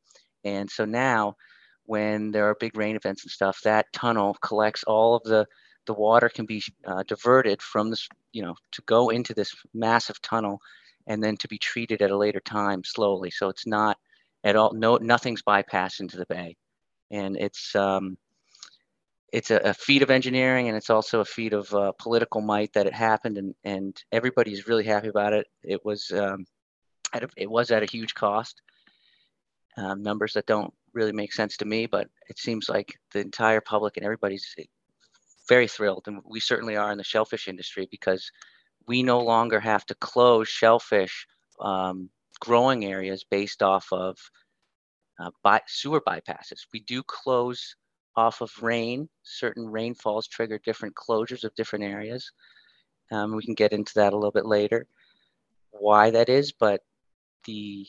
and 0.45 0.71
so 0.71 0.85
now 0.85 1.37
when 1.85 2.31
there 2.31 2.49
are 2.49 2.54
big 2.54 2.76
rain 2.76 2.97
events 2.97 3.25
and 3.25 3.31
stuff, 3.31 3.61
that 3.64 3.92
tunnel 3.92 4.35
collects 4.40 4.85
all 4.85 5.16
of 5.16 5.23
the 5.25 5.47
the 5.87 5.95
water 5.95 6.28
can 6.28 6.47
be 6.47 6.62
uh, 6.87 7.02
diverted 7.02 7.61
from 7.61 7.90
this, 7.90 8.09
you 8.33 8.42
know, 8.42 8.54
to 8.71 8.83
go 8.87 9.11
into 9.11 9.35
this 9.35 9.54
massive 9.75 10.23
tunnel, 10.23 10.59
and 11.07 11.23
then 11.23 11.37
to 11.37 11.49
be 11.49 11.59
treated 11.59 12.00
at 12.02 12.12
a 12.12 12.16
later 12.16 12.40
time 12.40 12.83
slowly. 12.85 13.31
So 13.31 13.49
it's 13.49 13.66
not 13.66 13.99
at 14.44 14.56
all 14.56 14.72
no 14.72 14.96
nothing's 14.96 15.42
bypassed 15.42 16.00
into 16.00 16.16
the 16.16 16.26
bay. 16.26 16.56
And 17.11 17.37
it's 17.37 17.75
um, 17.75 18.16
it's 19.32 19.50
a, 19.50 19.56
a, 19.58 19.75
feat 19.75 20.02
of 20.02 20.11
engineering 20.11 20.68
and 20.68 20.76
it's 20.76 20.90
also 20.90 21.20
a 21.20 21.25
feat 21.25 21.52
of 21.52 21.72
uh, 21.75 21.92
political 21.99 22.40
might 22.40 22.72
that 22.75 22.87
it 22.87 22.94
happened 22.94 23.38
and 23.38 23.54
and 23.64 24.02
everybody's 24.12 24.66
really 24.66 24.84
happy 24.84 25.08
about 25.08 25.32
it. 25.32 25.46
It 25.62 25.84
was 25.84 26.11
um, 26.12 26.44
a, 27.14 27.28
it 27.37 27.50
was 27.50 27.70
at 27.70 27.82
a 27.82 27.87
huge 27.90 28.14
cost. 28.14 28.62
Um, 29.78 30.02
numbers 30.02 30.34
that 30.34 30.44
don't 30.44 30.72
really 30.92 31.12
make 31.12 31.32
sense 31.32 31.56
to 31.56 31.64
me 31.64 31.87
but 31.87 32.06
it 32.28 32.38
seems 32.38 32.68
like 32.68 32.94
the 33.12 33.20
entire 33.20 33.62
public 33.62 33.96
and 33.96 34.04
everybody's 34.04 34.54
very 35.49 35.66
thrilled 35.66 36.04
and 36.08 36.20
we 36.26 36.40
certainly 36.40 36.76
are 36.76 36.92
in 36.92 36.99
the 36.99 37.04
shellfish 37.04 37.49
industry 37.49 37.88
because 37.90 38.30
we 38.87 39.02
no 39.02 39.20
longer 39.20 39.61
have 39.61 39.87
to 39.87 39.94
close 39.94 40.49
shellfish 40.49 41.26
um, 41.61 42.11
growing 42.42 42.84
areas 42.84 43.25
based 43.30 43.62
off 43.62 43.87
of 43.92 44.18
uh, 45.20 45.30
by, 45.44 45.61
sewer 45.68 46.00
bypasses. 46.00 46.66
We 46.72 46.80
do 46.80 47.00
close 47.04 47.76
off 48.16 48.40
of 48.40 48.50
rain. 48.61 49.08
Certain 49.22 49.64
rainfalls 49.70 50.26
trigger 50.26 50.58
different 50.64 50.96
closures 50.96 51.44
of 51.44 51.54
different 51.54 51.84
areas. 51.84 52.32
Um, 53.12 53.37
we 53.37 53.44
can 53.44 53.54
get 53.54 53.72
into 53.72 53.92
that 53.94 54.12
a 54.12 54.16
little 54.16 54.32
bit 54.32 54.46
later, 54.46 54.87
why 55.70 56.11
that 56.11 56.28
is, 56.28 56.50
but 56.50 56.80
the 57.44 57.87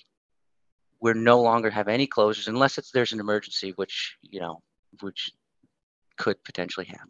we're 1.00 1.14
no 1.14 1.42
longer 1.42 1.70
have 1.70 1.88
any 1.88 2.08
closures 2.08 2.48
unless 2.48 2.78
it's 2.78 2.92
there's 2.92 3.14
an 3.14 3.20
emergency, 3.20 3.74
which 3.76 4.18
you 4.22 4.40
know, 4.40 4.62
which 5.02 5.32
could 6.18 6.44
potentially 6.44 6.86
happen. 6.86 7.10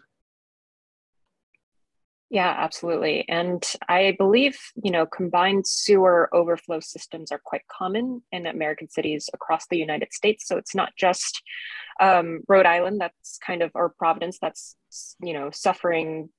Yeah, 2.34 2.56
absolutely. 2.58 3.26
And 3.30 3.64
I 3.88 4.16
believe, 4.18 4.58
you 4.84 4.90
know, 4.90 5.06
combined 5.06 5.68
sewer 5.68 6.34
overflow 6.34 6.80
systems 6.80 7.32
are 7.32 7.38
quite 7.38 7.62
common 7.68 8.24
in 8.32 8.48
American 8.48 8.90
cities 8.90 9.30
across 9.36 9.68
the 9.68 9.78
United 9.78 10.12
States. 10.12 10.48
So 10.48 10.58
it's 10.58 10.74
not 10.74 10.94
just 10.98 11.44
um, 12.00 12.40
Rhode 12.48 12.66
Island 12.66 13.00
that's 13.00 13.38
kind 13.38 13.62
of, 13.62 13.70
or 13.76 13.94
Providence 14.00 14.40
that's, 14.42 14.76
you 15.22 15.34
know, 15.34 15.52
suffering 15.52 16.30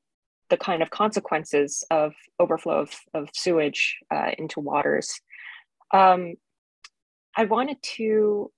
the 0.50 0.56
kind 0.56 0.82
of 0.82 0.90
consequences 0.90 1.84
of 1.92 2.12
overflow 2.40 2.80
of, 2.80 2.96
of 3.14 3.28
sewage 3.32 3.96
uh, 4.12 4.32
into 4.36 4.58
waters. 4.58 5.20
Um, 5.92 6.34
I 7.36 7.44
wanted 7.44 7.76
to 7.98 8.50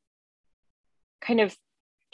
kind 1.20 1.42
of 1.42 1.54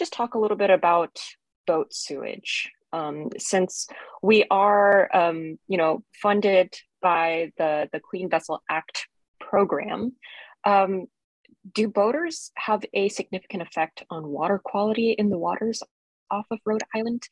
just 0.00 0.12
talk 0.12 0.34
a 0.34 0.38
little 0.40 0.56
bit 0.56 0.70
about 0.70 1.16
boat 1.64 1.94
sewage 1.94 2.72
um, 2.92 3.28
since 3.38 3.86
we 4.22 4.44
are, 4.50 5.14
um, 5.14 5.58
you 5.68 5.78
know, 5.78 6.02
funded 6.14 6.74
by 7.00 7.52
the 7.58 7.88
the 7.92 8.00
Clean 8.00 8.28
Vessel 8.28 8.62
Act 8.70 9.06
program. 9.40 10.12
Um, 10.64 11.06
do 11.74 11.88
boaters 11.88 12.50
have 12.56 12.84
a 12.92 13.08
significant 13.08 13.62
effect 13.62 14.04
on 14.10 14.26
water 14.26 14.60
quality 14.62 15.12
in 15.12 15.30
the 15.30 15.38
waters 15.38 15.82
off 16.30 16.46
of 16.50 16.58
Rhode 16.64 16.82
Island? 16.94 17.22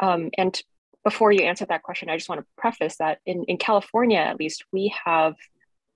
Um, 0.00 0.30
and 0.36 0.60
before 1.04 1.32
you 1.32 1.44
answer 1.44 1.64
that 1.66 1.82
question, 1.82 2.10
I 2.10 2.16
just 2.16 2.28
want 2.28 2.42
to 2.42 2.46
preface 2.58 2.96
that 2.98 3.18
in, 3.24 3.44
in 3.44 3.56
California, 3.56 4.18
at 4.18 4.38
least, 4.38 4.64
we 4.72 4.92
have 5.04 5.36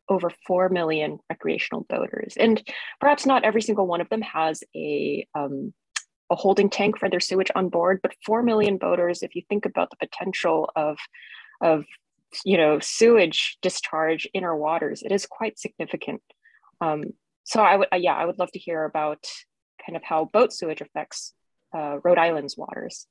over 0.09 0.31
4 0.47 0.69
million 0.69 1.19
recreational 1.29 1.87
boaters. 1.89 2.35
And 2.37 2.63
perhaps 3.01 3.27
not 3.27 3.45
every 3.45 3.63
single 3.63 3.87
one 3.87 4.01
of 4.01 4.09
them 4.09 4.23
has 4.23 4.63
a, 4.75 5.27
um, 5.35 5.73
a 6.33 6.37
holding 6.37 6.71
tank 6.71 6.99
for 6.99 7.11
their 7.11 7.21
sewage 7.21 7.51
on 7.55 7.69
board, 7.69 8.01
but 8.03 8.15
4 8.25 8.43
million 8.43 8.79
boaters, 8.79 9.23
if 9.23 9.37
you 9.37 9.43
think 9.49 9.67
about 9.67 9.91
the 9.91 9.97
potential 9.97 10.71
of, 10.75 10.99
of 11.61 11.85
you 12.45 12.57
know, 12.57 12.81
sewage 12.81 13.59
discharge 13.61 14.27
in 14.33 14.43
our 14.43 14.57
waters, 14.57 15.03
it 15.03 15.13
is 15.13 15.27
quite 15.27 15.59
significant. 15.59 16.23
Um, 16.81 17.05
so 17.45 17.61
I 17.63 17.77
would, 17.77 17.89
yeah, 17.97 18.15
I 18.15 18.25
would 18.25 18.39
love 18.39 18.51
to 18.53 18.59
hear 18.59 18.85
about 18.85 19.27
kind 19.85 19.95
of 19.97 20.03
how 20.03 20.25
boat 20.25 20.53
sewage 20.53 20.81
affects 20.81 21.35
uh, 21.75 21.99
Rhode 22.03 22.19
Island's 22.19 22.57
waters. 22.57 23.07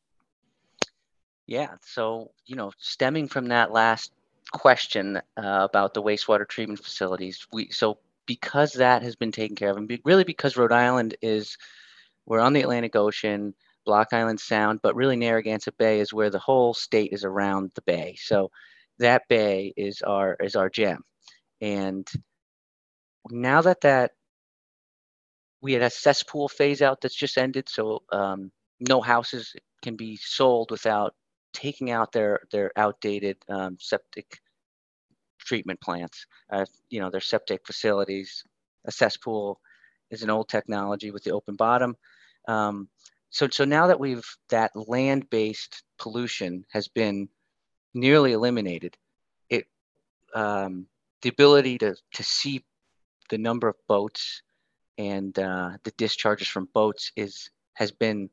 Yeah, 1.46 1.75
so 1.82 2.32
you 2.46 2.56
know, 2.56 2.72
stemming 2.80 3.28
from 3.28 3.50
that 3.50 3.72
last 3.72 4.13
question 4.51 5.18
uh, 5.18 5.22
about 5.70 5.94
the 5.94 6.01
wastewater 6.01 6.48
treatment 6.48 6.84
facilities, 6.84 7.46
we 7.51 7.70
so 7.72 7.98
because 8.25 8.74
that 8.74 9.04
has 9.04 9.16
been 9.16 9.32
taken 9.32 9.56
care 9.56 9.72
of, 9.72 9.78
and 9.78 9.88
be, 9.88 10.01
really 10.06 10.24
because 10.24 10.56
Rhode 10.56 10.72
Island 10.72 11.18
is 11.22 11.58
we're 12.25 12.40
on 12.40 12.54
the 12.54 12.62
Atlantic 12.62 12.96
Ocean, 12.96 13.54
Block 13.86 14.10
Island 14.13 14.40
Sound, 14.40 14.80
but 14.84 14.96
really 14.96 15.16
Narragansett 15.16 15.78
Bay 15.78 16.00
is 16.00 16.13
where 16.13 16.30
the 16.30 16.40
whole 16.40 16.74
state 16.74 17.12
is 17.13 17.24
around 17.24 17.72
the 17.75 17.82
bay. 17.82 18.16
So 18.18 18.51
that 19.00 19.24
bay 19.28 19.74
is 19.75 20.01
our 20.01 20.36
is 20.36 20.56
our 20.56 20.70
gem. 20.70 21.04
And 21.62 22.08
now 23.30 23.62
that 23.62 23.82
that 23.82 24.12
we 25.62 25.74
had 25.74 25.84
a 25.84 25.90
cesspool 25.90 26.48
phase 26.50 26.82
out 26.82 27.01
that's 27.01 27.16
just 27.16 27.38
ended, 27.38 27.70
so 27.70 28.01
um, 28.12 28.51
no 28.80 29.01
houses 29.01 29.54
can 29.84 29.96
be 29.96 30.18
sold 30.18 30.72
without 30.72 31.13
taking 31.54 31.92
out 31.92 32.12
their 32.12 32.42
their 32.51 32.72
outdated 32.78 33.38
um, 33.50 33.78
septic 33.80 34.40
treatment 35.40 35.80
plants. 35.82 36.25
Uh, 36.51 36.66
you 36.90 37.00
know, 37.00 37.10
their 37.10 37.22
septic 37.22 37.66
facilities. 37.66 38.44
A 38.88 38.92
cesspool 38.92 39.60
is 40.12 40.24
an 40.24 40.30
old 40.30 40.50
technology 40.50 41.12
with 41.12 41.24
the 41.24 41.32
open 41.32 41.56
bottom. 41.56 41.96
Um, 42.48 42.88
so, 43.30 43.48
so 43.50 43.65
now 43.65 43.88
that 43.88 44.00
we've 44.00 44.25
that 44.50 44.72
land-based 44.75 45.84
pollution 45.98 46.65
has 46.72 46.88
been 46.88 47.30
nearly 47.94 48.34
eliminated, 48.34 48.98
it 49.50 49.68
um, 50.36 50.86
the 51.22 51.30
ability 51.30 51.77
to 51.80 51.96
to 52.13 52.24
see 52.24 52.63
the 53.30 53.38
number 53.38 53.68
of 53.68 53.75
boats 53.88 54.44
and 54.98 55.38
uh, 55.39 55.72
the 55.84 55.91
discharges 55.98 56.48
from 56.48 56.68
boats 56.74 57.12
is 57.15 57.50
has 57.74 57.91
been 57.91 58.30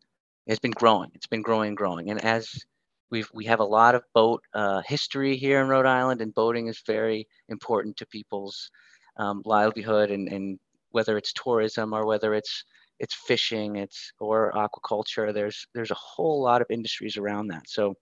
has 0.49 0.59
been 0.59 0.73
growing. 0.73 1.11
It's 1.15 1.27
been 1.27 1.43
growing 1.43 1.69
and 1.69 1.77
growing, 1.77 2.11
and 2.11 2.23
as 2.25 2.67
we've 3.11 3.31
we 3.33 3.45
have 3.45 3.61
a 3.61 3.65
lot 3.65 3.95
of 3.95 4.03
boat 4.15 4.43
uh, 4.55 4.83
history 4.87 5.37
here 5.37 5.61
in 5.61 5.69
Rhode 5.69 5.87
Island, 5.87 6.21
and 6.21 6.35
boating 6.35 6.67
is 6.67 6.83
very 6.87 7.29
important 7.49 7.97
to 7.99 8.07
people's 8.07 8.71
um, 9.17 9.43
livelihood 9.45 10.11
and 10.11 10.29
and 10.29 10.59
whether 10.91 11.17
it's 11.17 11.33
tourism 11.33 11.93
or 11.93 12.07
whether 12.07 12.35
it's 12.35 12.65
it's 12.99 13.15
fishing, 13.15 13.77
it's 13.77 14.13
or 14.19 14.53
aquaculture. 14.53 15.33
There's 15.33 15.67
there's 15.75 15.91
a 15.91 15.95
whole 15.95 16.43
lot 16.43 16.63
of 16.63 16.71
industries 16.71 17.17
around 17.17 17.49
that. 17.49 17.69
So 17.69 17.95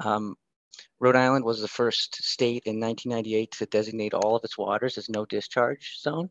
um, 0.00 0.36
Rhode 1.00 1.16
Island 1.16 1.44
was 1.44 1.60
the 1.60 1.68
first 1.68 2.22
state 2.22 2.62
in 2.66 2.80
1998 2.80 3.50
to 3.52 3.66
designate 3.66 4.14
all 4.14 4.36
of 4.36 4.44
its 4.44 4.58
waters 4.58 4.98
as 4.98 5.08
no 5.08 5.24
discharge 5.24 5.98
zone. 6.00 6.30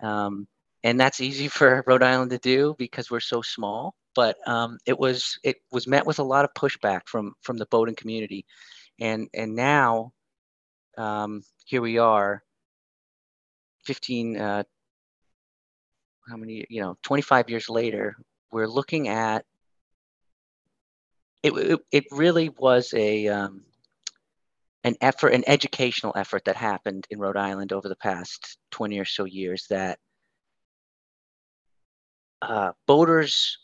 Um, 0.00 0.46
and 0.84 0.98
that's 1.00 1.20
easy 1.20 1.48
for 1.56 1.84
Rhode 1.86 2.02
Island 2.02 2.30
to 2.30 2.38
do 2.38 2.74
because 2.78 3.10
we're 3.10 3.20
so 3.20 3.42
small. 3.42 3.94
But 4.14 4.36
um, 4.48 4.78
it 4.86 4.98
was 4.98 5.38
it 5.44 5.56
was 5.70 5.86
met 5.86 6.06
with 6.06 6.18
a 6.18 6.24
lot 6.24 6.44
of 6.44 6.54
pushback 6.54 7.02
from 7.06 7.34
from 7.42 7.58
the 7.58 7.66
boating 7.66 7.94
community, 7.94 8.46
and 8.98 9.28
and 9.34 9.54
now 9.54 10.12
um, 10.96 11.42
here 11.66 11.82
we 11.82 11.98
are, 11.98 12.42
15, 13.86 14.36
uh, 14.36 14.62
how 16.28 16.36
many, 16.36 16.66
you 16.68 16.80
know, 16.80 16.96
25 17.02 17.48
years 17.48 17.68
later, 17.68 18.16
we're 18.50 18.66
looking 18.66 19.08
at 19.08 19.44
it, 21.42 21.52
it, 21.52 21.80
it 21.92 22.04
really 22.10 22.48
was 22.48 22.92
a 22.94 23.28
um, 23.28 23.62
an 24.82 24.96
effort, 25.00 25.28
an 25.28 25.44
educational 25.46 26.12
effort 26.16 26.44
that 26.44 26.56
happened 26.56 27.06
in 27.10 27.18
Rhode 27.18 27.36
Island 27.36 27.72
over 27.72 27.88
the 27.88 27.96
past 27.96 28.58
20 28.70 28.98
or 28.98 29.04
so 29.04 29.24
years 29.24 29.66
that 29.70 29.98
uh, 32.42 32.72
boaters 32.86 33.58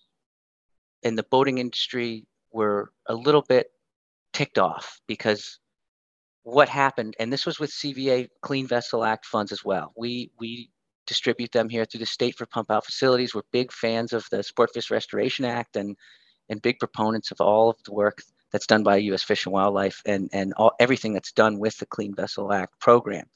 in 1.03 1.15
the 1.15 1.23
boating 1.25 1.59
industry 1.59 2.27
were 2.53 2.93
a 3.07 3.15
little 3.15 3.43
bit 3.43 3.69
ticked 4.33 4.59
off 4.59 5.01
because 5.07 5.59
what 6.43 6.69
happened, 6.69 7.15
and 7.19 7.33
this 7.33 7.47
was 7.47 7.61
with 7.61 7.71
CVA 7.71 8.29
Clean 8.41 8.67
Vessel 8.67 9.05
Act 9.05 9.27
funds 9.27 9.53
as 9.53 9.65
well. 9.65 9.93
We 9.97 10.31
we 10.39 10.71
distribute 11.07 11.53
them 11.53 11.69
here 11.69 11.85
through 11.85 12.01
the 12.01 12.07
state 12.07 12.37
for 12.37 12.47
pump 12.47 12.71
out 12.71 12.85
facilities. 12.85 13.35
We're 13.35 13.43
big 13.53 13.73
fans 13.73 14.13
of 14.13 14.27
the 14.31 14.39
Sportfish 14.39 14.91
Restoration 14.91 15.45
Act 15.45 15.77
and 15.77 15.97
and 16.49 16.61
big 16.61 16.79
proponents 16.79 17.31
of 17.31 17.41
all 17.41 17.71
of 17.71 17.77
the 17.85 17.93
work 17.93 18.23
that's 18.51 18.67
done 18.67 18.83
by 18.83 18.97
U.S. 18.97 19.23
Fish 19.23 19.47
and 19.47 19.53
Wildlife 19.53 20.03
and 20.05 20.29
and 20.33 20.53
all, 20.55 20.73
everything 20.81 21.13
that's 21.13 21.33
done 21.33 21.59
with 21.59 21.77
the 21.79 21.87
Clean 21.87 22.15
Vessel 22.15 22.53
Act 22.53 22.79
program. 22.81 23.27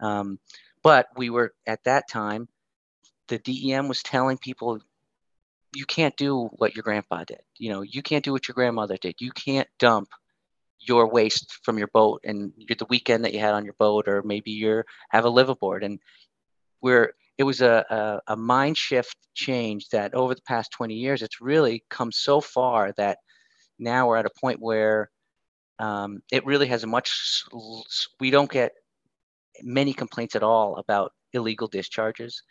Um, 0.00 0.38
but 0.82 1.08
we 1.16 1.30
were 1.30 1.52
at 1.66 1.82
that 1.84 2.08
time, 2.08 2.48
the 3.26 3.38
DEM 3.38 3.88
was 3.88 4.02
telling 4.02 4.38
people, 4.38 4.78
you 5.74 5.84
can't 5.86 6.16
do 6.16 6.48
what 6.56 6.76
your 6.76 6.84
grandpa 6.84 7.24
did. 7.24 7.40
You 7.58 7.70
know, 7.70 7.82
you 7.82 8.00
can't 8.00 8.24
do 8.24 8.32
what 8.32 8.46
your 8.46 8.54
grandmother 8.54 8.96
did. 8.96 9.16
You 9.18 9.32
can't 9.32 9.68
dump 9.78 10.08
your 10.80 11.10
waste 11.10 11.58
from 11.62 11.78
your 11.78 11.88
boat 11.88 12.20
and 12.24 12.52
the 12.68 12.86
weekend 12.88 13.24
that 13.24 13.34
you 13.34 13.40
had 13.40 13.54
on 13.54 13.64
your 13.64 13.74
boat, 13.78 14.08
or 14.08 14.22
maybe 14.22 14.50
you 14.50 14.82
have 15.10 15.24
a 15.24 15.30
liveaboard. 15.30 15.84
And 15.84 15.98
we're 16.80 17.14
it 17.38 17.44
was 17.44 17.60
a, 17.60 17.84
a, 17.88 18.32
a 18.32 18.36
mind 18.36 18.76
shift 18.76 19.16
change 19.34 19.88
that 19.90 20.12
over 20.12 20.34
the 20.34 20.42
past 20.42 20.72
20 20.72 20.94
years, 20.94 21.22
it's 21.22 21.40
really 21.40 21.84
come 21.88 22.10
so 22.10 22.40
far 22.40 22.92
that 22.96 23.18
now 23.78 24.08
we're 24.08 24.16
at 24.16 24.26
a 24.26 24.40
point 24.40 24.60
where 24.60 25.08
um, 25.78 26.20
it 26.32 26.44
really 26.44 26.66
has 26.66 26.82
a 26.82 26.88
much, 26.88 27.44
we 28.18 28.30
don't 28.30 28.50
get 28.50 28.72
many 29.62 29.92
complaints 29.92 30.34
at 30.34 30.42
all 30.42 30.76
about 30.76 31.12
illegal 31.32 31.68
discharges. 31.68 32.42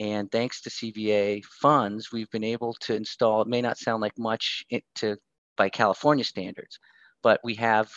And 0.00 0.28
thanks 0.32 0.60
to 0.62 0.70
CVA 0.70 1.44
funds, 1.44 2.10
we've 2.10 2.30
been 2.30 2.42
able 2.42 2.74
to 2.80 2.96
install, 2.96 3.42
it 3.42 3.48
may 3.48 3.62
not 3.62 3.78
sound 3.78 4.00
like 4.00 4.18
much 4.18 4.64
to, 4.96 5.16
by 5.56 5.68
California 5.68 6.24
standards, 6.24 6.80
but 7.22 7.40
we 7.42 7.54
have 7.54 7.90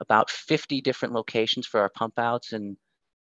about 0.00 0.30
50 0.30 0.80
different 0.80 1.14
locations 1.14 1.66
for 1.66 1.80
our 1.80 1.88
pump 1.88 2.18
outs 2.18 2.52
and 2.52 2.76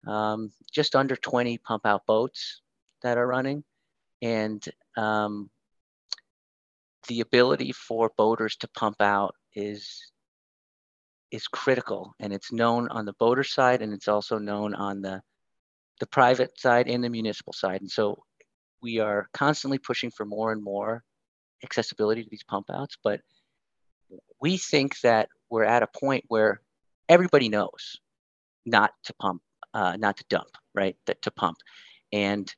um, 0.07 0.51
just 0.71 0.97
under 0.97 1.17
20 1.17 1.59
pump 1.59 1.87
out 1.87 2.07
boats 2.07 2.63
that 3.03 3.19
are 3.19 3.27
running. 3.27 3.63
And 4.23 4.65
um, 4.97 5.51
the 7.09 7.21
ability 7.21 7.73
for 7.73 8.13
boaters 8.17 8.57
to 8.57 8.69
pump 8.69 9.01
out 9.01 9.35
is 9.55 10.13
is 11.31 11.49
critical 11.49 12.15
and 12.21 12.33
it's 12.33 12.53
known 12.53 12.89
on 12.91 13.07
the 13.07 13.15
boater 13.15 13.43
side 13.43 13.81
and 13.81 13.93
it's 13.93 14.09
also 14.09 14.39
known 14.39 14.75
on 14.75 15.01
the 15.01 15.21
the 15.99 16.07
private 16.07 16.59
side 16.61 16.89
and 16.89 17.03
the 17.03 17.09
municipal 17.09 17.53
side 17.53 17.81
and 17.81 17.91
so 17.91 18.23
we 18.83 18.99
are 18.99 19.29
constantly 19.33 19.79
pushing 19.79 20.11
for 20.11 20.27
more 20.27 20.53
and 20.53 20.63
more 20.63 21.03
accessibility 21.65 22.23
to 22.23 22.31
these 22.31 22.45
pump 22.45 22.67
outs 22.71 22.97
but 23.03 23.21
we 24.43 24.59
think 24.59 25.01
that 25.01 25.29
we're 25.49 25.65
at 25.65 25.83
a 25.83 25.99
point 25.99 26.25
where 26.29 26.61
everybody 27.09 27.49
knows 27.49 27.97
not 28.67 28.93
to 29.05 29.15
pump 29.15 29.41
uh, 29.75 29.97
not 29.99 30.17
to 30.19 30.25
dump, 30.29 30.49
right? 30.75 30.97
That 31.07 31.23
to 31.23 31.31
pump. 31.31 31.59
And 32.13 32.53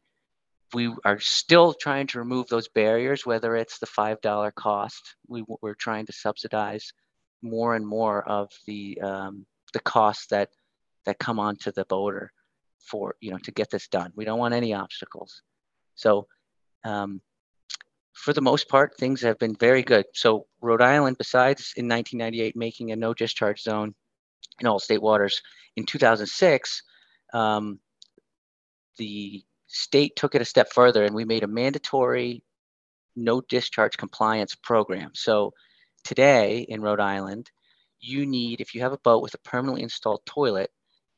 we 0.73 0.93
are 1.05 1.21
still 1.21 1.73
trying 1.73 2.09
to 2.09 2.19
remove 2.19 2.49
those 2.49 2.69
barriers, 2.69 3.25
whether 3.25 3.55
it's 3.55 3.79
the 3.79 3.87
$5 3.87 4.55
cost. 4.55 5.15
We, 5.29 5.45
we're 5.63 5.75
trying 5.75 6.07
to 6.07 6.13
subsidize 6.13 6.93
more 7.43 7.77
and 7.77 7.87
more 7.87 8.27
of 8.29 8.51
the, 8.67 9.01
um, 9.01 9.47
the 9.73 9.81
costs 9.81 10.27
that, 10.29 10.51
that 11.07 11.19
come 11.19 11.39
onto 11.39 11.71
the 11.71 11.85
boater 11.85 12.33
for, 12.81 13.15
you 13.21 13.31
know, 13.31 13.39
to 13.45 13.53
get 13.53 13.71
this 13.71 13.89
done. 13.89 14.13
We 14.17 14.25
don't 14.25 14.39
want 14.39 14.55
any 14.55 14.75
obstacles. 14.75 15.43
So 15.95 16.27
um, 16.85 17.21
for 18.15 18.33
the 18.33 18.41
most 18.41 18.69
part, 18.69 18.97
things 18.97 19.21
have 19.23 19.39
been 19.39 19.57
very 19.57 19.83
good. 19.83 20.07
So 20.15 20.47
Rhode 20.61 20.83
Island, 20.83 21.19
besides 21.19 21.75
in 21.77 21.89
1998 21.89 22.57
making 22.57 22.93
a 22.93 22.97
no 22.97 23.13
discharge 23.13 23.61
zone 23.61 23.95
in 24.61 24.67
all 24.67 24.79
state 24.79 25.03
waters, 25.03 25.43
in 25.77 25.85
2006, 25.85 26.83
um, 27.33 27.81
the 28.97 29.43
state 29.67 30.15
took 30.15 30.35
it 30.35 30.43
a 30.43 30.45
step 30.45 30.73
further 30.73 31.05
and 31.05 31.15
we 31.15 31.25
made 31.25 31.43
a 31.43 31.49
mandatory 31.49 32.43
no 33.17 33.41
discharge 33.41 33.97
compliance 33.97 34.55
program. 34.55 35.11
So 35.15 35.53
today 36.05 36.61
in 36.69 36.81
Rhode 36.81 37.01
Island, 37.01 37.51
you 38.01 38.27
need, 38.27 38.61
if 38.61 38.75
you 38.75 38.83
have 38.83 38.93
a 38.93 38.99
boat 38.99 39.23
with 39.23 39.35
a 39.35 39.39
permanently 39.39 39.83
installed 39.83 40.23
toilet, 40.27 40.71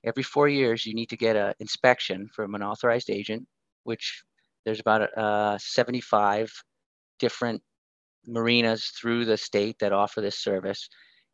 every 0.04 0.22
four 0.22 0.48
years 0.48 0.86
you 0.86 0.94
need 0.94 1.10
to 1.10 1.16
get 1.16 1.36
an 1.36 1.54
inspection 1.58 2.28
from 2.34 2.54
an 2.54 2.62
authorized 2.62 3.10
agent, 3.10 3.46
which 3.84 4.22
there's 4.64 4.80
about 4.80 5.16
uh, 5.16 5.58
75 5.58 6.52
different 7.18 7.62
marinas 8.26 8.86
through 8.86 9.24
the 9.24 9.36
state 9.36 9.76
that 9.80 9.92
offer 9.92 10.20
this 10.20 10.38
service. 10.38 10.88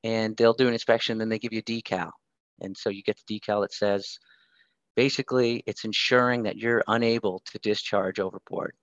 And 0.05 0.37
they'll 0.37 0.53
do 0.53 0.67
an 0.67 0.73
inspection, 0.73 1.19
then 1.19 1.29
they 1.29 1.39
give 1.39 1.53
you 1.53 1.61
a 1.61 1.63
decal. 1.63 2.11
And 2.61 2.77
so 2.77 2.91
you 2.91 3.03
get 3.03 3.19
the 3.27 3.41
decal 3.41 3.63
that 3.63 3.73
says 3.73 4.19
basically 4.97 5.63
it's 5.67 5.85
ensuring 5.85 6.43
that 6.45 6.57
you're 6.57 6.83
unable 6.89 7.43
to 7.53 7.59
discharge 7.59 8.21
overboard. 8.21 8.75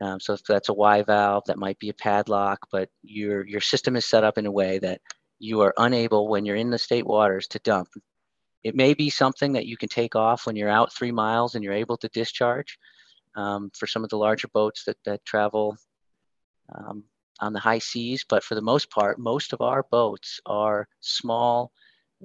Um, 0.00 0.20
so 0.20 0.32
if 0.32 0.42
that's 0.44 0.68
a 0.68 0.74
Y 0.74 1.02
valve, 1.02 1.44
that 1.46 1.58
might 1.58 1.78
be 1.78 1.90
a 1.90 1.94
padlock, 1.94 2.58
but 2.70 2.88
your 3.02 3.46
your 3.46 3.60
system 3.60 3.94
is 3.94 4.06
set 4.06 4.24
up 4.24 4.38
in 4.38 4.46
a 4.46 4.50
way 4.50 4.78
that 4.78 5.00
you 5.38 5.60
are 5.60 5.74
unable 5.76 6.28
when 6.28 6.44
you're 6.46 6.56
in 6.56 6.70
the 6.70 6.78
state 6.78 7.06
waters 7.06 7.46
to 7.48 7.58
dump. 7.58 7.88
It 8.64 8.74
may 8.74 8.94
be 8.94 9.10
something 9.10 9.52
that 9.52 9.66
you 9.66 9.76
can 9.76 9.88
take 9.88 10.14
off 10.16 10.46
when 10.46 10.56
you're 10.56 10.70
out 10.70 10.94
three 10.94 11.12
miles 11.12 11.54
and 11.54 11.64
you're 11.64 11.72
able 11.74 11.98
to 11.98 12.08
discharge. 12.08 12.78
Um, 13.34 13.70
for 13.74 13.86
some 13.86 14.04
of 14.04 14.10
the 14.10 14.18
larger 14.18 14.48
boats 14.48 14.84
that 14.84 14.98
that 15.04 15.24
travel 15.24 15.76
um, 16.74 17.04
on 17.40 17.52
the 17.52 17.60
high 17.60 17.78
seas, 17.78 18.24
but 18.28 18.44
for 18.44 18.54
the 18.54 18.62
most 18.62 18.90
part, 18.90 19.18
most 19.18 19.52
of 19.52 19.60
our 19.60 19.82
boats 19.90 20.40
are 20.46 20.88
small 21.00 21.72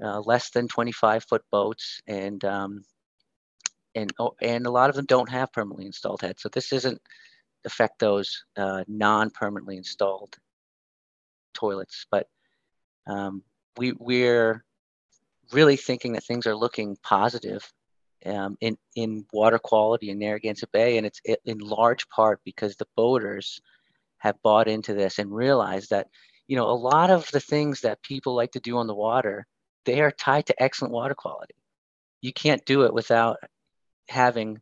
uh, 0.02 0.19
less 0.21 0.52
than 0.52 0.67
25 0.67 1.23
foot 1.23 1.43
boats, 1.52 2.02
and 2.08 2.43
um, 2.45 2.84
and 3.95 4.13
oh, 4.19 4.36
and 4.41 4.65
a 4.65 4.71
lot 4.71 4.89
of 4.89 4.95
them 4.95 5.06
don't 5.06 5.30
have 5.30 5.52
permanently 5.52 5.86
installed 5.86 6.21
heads. 6.21 6.41
So 6.41 6.50
this 6.50 6.69
doesn't 6.69 7.02
affect 7.65 8.00
those 8.00 8.43
uh, 8.56 8.84
non-permanently 8.88 9.78
installed 9.78 10.38
toilets. 11.54 12.06
But 12.12 12.28
um, 13.08 13.43
we 13.78 13.93
we're 13.93 14.63
really 15.52 15.78
thinking 15.78 16.13
that 16.13 16.23
things 16.23 16.45
are 16.45 16.56
looking 16.56 16.97
positive 17.02 17.67
um, 18.26 18.58
in 18.62 18.78
in 18.95 19.26
water 19.34 19.60
quality 19.60 20.10
in 20.10 20.19
Narragansett 20.19 20.71
Bay, 20.71 20.97
and 20.97 21.08
it's 21.08 21.21
in 21.45 21.58
large 21.60 22.08
part 22.10 22.39
because 22.43 22.76
the 22.76 22.88
boaters 22.95 23.60
have 24.19 24.41
bought 24.43 24.67
into 24.67 24.93
this 24.93 25.19
and 25.19 25.34
realized 25.34 25.89
that 25.91 26.08
you 26.47 26.56
know 26.56 26.69
a 26.69 26.71
lot 26.71 27.10
of 27.10 27.30
the 27.32 27.39
things 27.39 27.82
that 27.82 28.01
people 28.03 28.36
like 28.36 28.51
to 28.51 28.60
do 28.60 28.77
on 28.77 28.88
the 28.88 28.95
water 28.95 29.45
they 29.88 30.01
are 30.01 30.12
tied 30.12 30.45
to 30.47 30.62
excellent 30.62 30.93
water 30.93 31.15
quality. 31.15 31.56
You 32.21 32.34
can't 32.34 32.63
do 32.65 32.84
it 32.84 32.93
without 32.93 33.38
having 34.10 34.60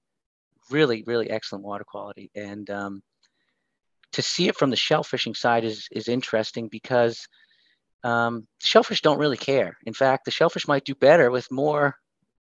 really, 0.70 1.04
really 1.06 1.30
excellent 1.32 1.66
water 1.66 1.84
quality. 1.84 2.30
And 2.36 2.70
um, 2.70 3.02
to 4.14 4.22
see 4.22 4.48
it 4.48 4.56
from 4.56 4.70
the 4.70 4.76
shellfishing 4.76 5.36
side 5.36 5.66
is, 5.66 5.88
is 5.92 6.08
interesting 6.08 6.68
because 6.68 7.28
um, 8.04 8.48
shellfish 8.64 9.02
don't 9.02 9.18
really 9.18 9.36
care. 9.36 9.76
In 9.88 9.94
fact, 9.94 10.26
the 10.26 10.32
shellfish 10.32 10.68
might 10.68 10.86
do 10.86 10.94
better 10.94 11.32
with 11.32 11.52
more, 11.52 11.96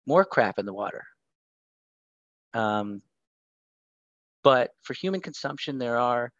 more 0.07 0.25
crap 0.25 0.61
in 0.61 0.64
the 0.64 0.73
water. 0.73 1.03
Um, 2.55 3.03
but 4.44 4.71
for 4.83 4.94
human 4.94 5.21
consumption, 5.21 5.79
there 5.79 5.99
are 5.99 6.31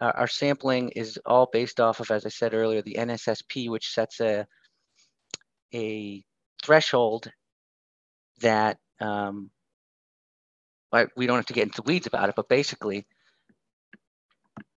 uh, 0.00 0.12
our 0.14 0.26
sampling 0.26 0.90
is 0.90 1.18
all 1.24 1.48
based 1.52 1.80
off 1.80 2.00
of, 2.00 2.10
as 2.10 2.26
I 2.26 2.28
said 2.28 2.54
earlier, 2.54 2.82
the 2.82 2.96
NSSP, 2.98 3.68
which 3.68 3.92
sets 3.92 4.20
a 4.20 4.46
a 5.72 6.22
threshold 6.62 7.30
that 8.40 8.78
um, 9.00 9.50
we 11.16 11.26
don't 11.26 11.38
have 11.38 11.46
to 11.46 11.52
get 11.52 11.64
into 11.64 11.82
weeds 11.82 12.06
about 12.06 12.28
it, 12.28 12.34
but 12.36 12.48
basically, 12.48 13.06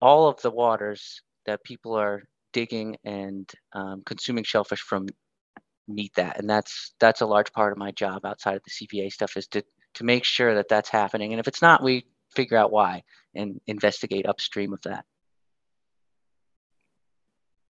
all 0.01 0.28
of 0.28 0.41
the 0.41 0.51
waters 0.51 1.21
that 1.45 1.63
people 1.63 1.93
are 1.95 2.23
digging 2.54 2.95
and 3.04 3.49
um, 3.73 4.01
consuming 4.06 4.43
shellfish 4.43 4.82
from 4.82 5.08
meet 5.88 6.13
that, 6.15 6.39
and 6.39 6.49
that's 6.49 6.93
that's 6.99 7.21
a 7.21 7.25
large 7.25 7.51
part 7.54 7.71
of 7.71 7.78
my 7.78 7.91
job 7.91 8.25
outside 8.25 8.56
of 8.56 8.63
the 8.63 8.88
CVA 8.88 9.12
stuff 9.12 9.38
is 9.38 9.47
to 9.47 9.63
to 9.95 10.04
make 10.04 10.25
sure 10.25 10.56
that 10.56 10.67
that's 10.69 10.89
happening, 10.89 11.32
and 11.32 11.39
if 11.39 11.47
it's 11.47 11.62
not, 11.62 11.84
we 11.84 12.06
figure 12.36 12.58
out 12.58 12.71
why 12.71 13.04
and 13.34 13.60
investigate 13.67 14.28
upstream 14.28 14.74
of 14.74 14.82
that. 14.84 15.06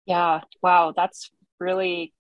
Yeah, 0.06 0.42
wow, 0.62 0.94
that's 0.96 1.32
really 1.60 2.14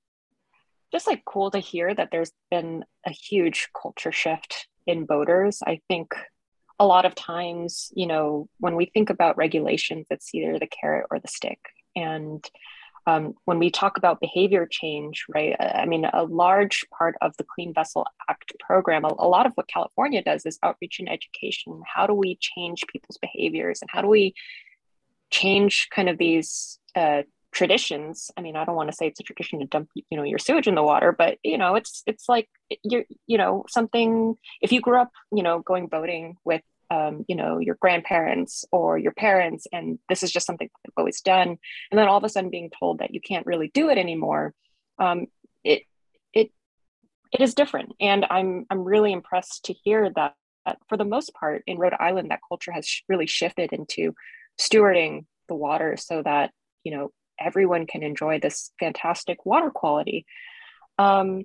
just 0.92 1.08
like 1.08 1.26
cool 1.26 1.52
to 1.52 1.60
hear 1.60 1.94
that 1.94 2.10
there's 2.12 2.32
been 2.52 2.86
a 3.06 3.12
huge 3.12 3.70
culture 3.80 4.12
shift 4.12 4.68
in 4.86 5.06
boaters. 5.06 5.60
I 5.66 5.82
think 5.90 6.14
a 6.80 6.86
lot 6.86 7.06
of 7.06 7.16
times, 7.16 7.92
you 7.96 8.08
know, 8.08 8.48
when 8.60 8.76
we 8.76 8.86
think 8.86 9.10
about 9.10 9.38
regulations, 9.38 10.08
it's 10.10 10.34
either 10.34 10.60
the 10.60 10.68
carrot 10.68 11.08
or 11.12 11.20
the 11.20 11.28
stick. 11.28 11.60
And 11.96 12.44
um, 13.06 13.34
when 13.46 13.60
we 13.60 13.70
talk 13.70 13.98
about 13.98 14.22
behavior 14.22 14.68
change, 14.70 15.26
right? 15.34 15.56
I 15.60 15.86
mean, 15.86 16.06
a 16.06 16.24
large 16.24 16.86
part 16.98 17.16
of 17.22 17.36
the 17.38 17.44
Clean 17.44 17.74
Vessel 17.74 18.06
Act 18.30 18.54
program, 18.60 19.04
a, 19.04 19.10
a, 19.20 19.28
lot 19.28 19.46
of 19.46 19.54
what 19.56 19.68
California 19.68 20.24
does 20.24 20.46
is 20.46 20.58
outreach 20.64 21.00
and 21.00 21.10
education. 21.10 21.82
How 21.86 22.08
do 22.08 22.14
we 22.14 22.38
change 22.40 22.86
people's 22.88 23.18
behaviors 23.18 23.82
and 23.82 23.90
how 23.92 24.02
do 24.02 24.08
we 24.08 24.34
change 25.32 25.90
kind 25.94 26.08
of 26.08 26.18
these 26.18 26.80
uh, 26.96 27.24
traditions? 27.52 28.32
I 28.38 28.42
mean, 28.42 28.56
I 28.56 28.64
don't 28.64 28.76
want 28.76 28.90
to 28.90 28.96
say 28.96 29.08
it's 29.08 29.20
a 29.20 29.24
tradition 29.24 29.60
to 29.60 29.66
dump, 29.66 29.90
you 29.96 30.18
know, 30.18 30.24
your 30.24 30.40
sewage 30.40 30.68
in 30.68 30.76
the 30.76 30.84
water, 30.84 31.12
but 31.12 31.38
you 31.44 31.58
know, 31.58 31.76
it's 31.76 32.04
it's 32.08 32.30
like 32.30 32.48
you're, 32.84 33.06
you 33.28 33.38
know, 33.38 33.66
something. 33.68 34.36
If 34.62 34.72
you 34.72 34.80
grew 34.80 35.00
up, 35.02 35.12
you 35.34 35.44
know, 35.44 35.60
going 35.60 35.88
boating 35.88 36.38
with 36.46 36.62
um, 36.90 37.26
you 37.28 37.36
know 37.36 37.60
your 37.60 37.76
grandparents 37.76 38.66
or 38.72 38.98
your 38.98 39.14
parents 39.14 39.68
and 39.72 40.00
this 40.10 40.24
is 40.24 40.32
just 40.32 40.46
something 40.46 40.70
they've 40.84 40.94
always 40.98 41.22
done. 41.22 41.58
And 41.92 41.98
then 41.98 42.08
all 42.08 42.18
of 42.18 42.24
a 42.24 42.30
sudden 42.30 42.50
being 42.50 42.72
told 42.78 43.00
that 43.00 43.14
you 43.14 43.22
can't 43.22 43.46
really 43.46 43.70
do 43.74 43.90
it 43.90 43.98
anymore 43.98 44.54
um, 45.00 45.28
it 45.64 45.84
it 46.34 46.52
it 47.32 47.42
is 47.42 47.56
different. 47.56 47.94
And 48.00 48.26
i'm 48.30 48.66
i'm 48.70 48.84
really 48.84 49.12
impressed 49.12 49.66
to 49.66 49.74
hear 49.74 50.12
that, 50.16 50.36
that 50.66 50.78
for 50.88 50.98
the 50.98 51.06
most 51.06 51.34
part 51.34 51.64
in 51.68 51.78
rhode 51.78 51.96
island 52.00 52.32
that 52.32 52.42
culture 52.48 52.72
has 52.72 52.88
really 53.10 53.28
shifted 53.28 53.74
into 53.74 54.14
stewarding 54.60 55.26
the 55.48 55.56
water 55.56 55.98
so 55.98 56.22
that 56.22 56.52
you 56.84 56.92
know 56.96 57.12
everyone 57.40 57.88
can 57.88 58.04
enjoy 58.04 58.40
this 58.40 58.72
fantastic 58.80 59.46
water 59.46 59.72
quality. 59.72 60.26
Um, 60.98 61.44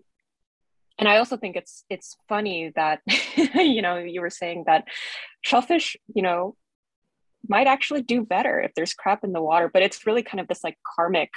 and 0.99 1.09
i 1.09 1.19
also 1.19 1.37
think 1.37 1.57
it's 1.57 1.85
it's 1.89 2.17
funny 2.29 2.73
that 2.75 3.01
you 3.55 3.83
know 3.83 3.99
you 3.99 4.21
were 4.21 4.31
saying 4.31 4.65
that 4.67 4.85
shellfish 5.43 5.97
you 6.15 6.23
know 6.23 6.57
might 7.49 7.67
actually 7.67 8.03
do 8.03 8.25
better 8.25 8.61
if 8.61 8.73
there's 8.75 8.95
crap 8.95 9.25
in 9.25 9.33
the 9.33 9.43
water 9.43 9.71
but 9.73 9.83
it's 9.83 10.07
really 10.07 10.23
kind 10.23 10.41
of 10.41 10.49
this 10.49 10.65
like 10.65 10.77
karmic 10.97 11.31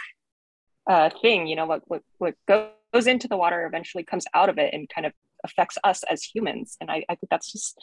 uh, 0.90 1.10
thing 1.22 1.46
you 1.48 1.56
know 1.56 1.66
what, 1.66 1.82
what 1.86 2.02
what 2.18 2.36
goes 2.48 3.08
into 3.08 3.28
the 3.28 3.38
water 3.38 3.66
eventually 3.66 4.04
comes 4.04 4.26
out 4.34 4.50
of 4.50 4.58
it 4.58 4.74
and 4.74 4.90
kind 4.90 5.06
of 5.06 5.14
affects 5.44 5.78
us 5.84 6.04
as 6.04 6.24
humans. 6.24 6.78
And 6.80 6.90
i, 6.90 7.04
I 7.10 7.16
think 7.16 7.30
that's 7.30 7.52
just 7.52 7.80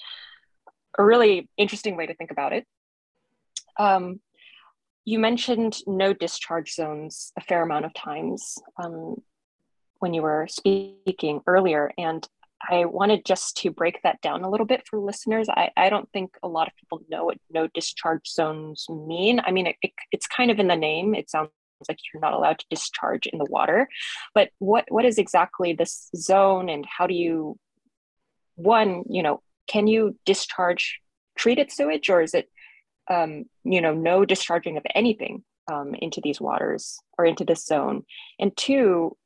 a 0.99 1.05
really 1.05 1.49
interesting 1.57 1.97
way 1.97 2.07
to 2.07 2.15
think 2.15 2.31
about 2.31 2.53
it. 2.53 2.67
Um, 3.79 4.21
you 5.05 5.19
mentioned 5.19 5.79
no 5.87 6.13
discharge 6.13 6.75
zones 6.75 7.33
a 7.37 7.41
fair 7.41 7.63
amount 7.63 7.85
of 7.85 7.95
times. 7.95 8.57
Um, 8.83 9.17
when 9.99 10.15
you 10.15 10.23
were 10.23 10.47
speaking 10.49 11.41
earlier. 11.47 11.93
And 11.99 12.27
I 12.69 12.87
wanted 12.87 13.25
just 13.25 13.57
to 13.59 13.71
break 13.71 14.03
that 14.03 14.21
down 14.21 14.43
a 14.43 14.51
little 14.51 14.67
bit 14.67 14.83
for 14.87 14.99
listeners. 14.99 15.49
I, 15.49 15.71
I 15.77 15.91
don't 15.91 16.11
think 16.13 16.31
a 16.43 16.49
lot 16.49 16.67
of 16.67 16.75
people 16.77 17.03
know 17.09 17.25
what 17.25 17.39
no 17.51 17.69
discharge 17.69 18.29
zones 18.29 18.87
mean. 18.89 19.41
I 19.41 19.53
mean, 19.53 19.69
it, 19.69 19.77
it, 19.81 19.93
it's 20.11 20.27
kind 20.27 20.51
of 20.51 20.59
in 20.59 20.67
the 20.67 20.77
name. 20.77 21.15
It 21.15 21.31
sounds 21.31 21.51
like 21.89 21.99
you're 22.13 22.21
not 22.21 22.33
allowed 22.33 22.59
to 22.59 22.67
discharge 22.71 23.27
in 23.27 23.39
the 23.39 23.47
water. 23.49 23.89
But 24.35 24.51
what 24.59 24.87
what 24.89 25.05
is 25.05 25.19
exactly 25.19 25.73
this 25.73 26.11
zone, 26.17 26.69
and 26.69 26.85
how 26.85 27.07
do 27.07 27.15
you 27.15 27.57
one, 28.57 29.05
you 29.09 29.23
know, 29.23 29.41
can 29.69 29.87
you 29.87 30.19
discharge 30.25 31.01
treated 31.37 31.71
sewage, 31.71 32.11
or 32.11 32.21
is 32.21 32.35
it, 32.35 32.49
um, 33.09 33.45
you 33.63 33.81
know, 33.81 33.95
no 33.95 34.25
discharging 34.25 34.77
of 34.77 34.85
anything 34.95 35.45
um, 35.71 35.95
into 35.95 36.21
these 36.21 36.41
waters 36.41 36.99
or 37.17 37.25
into 37.25 37.45
this 37.45 37.65
zone? 37.65 38.03
And 38.41 38.57
two, 38.57 39.17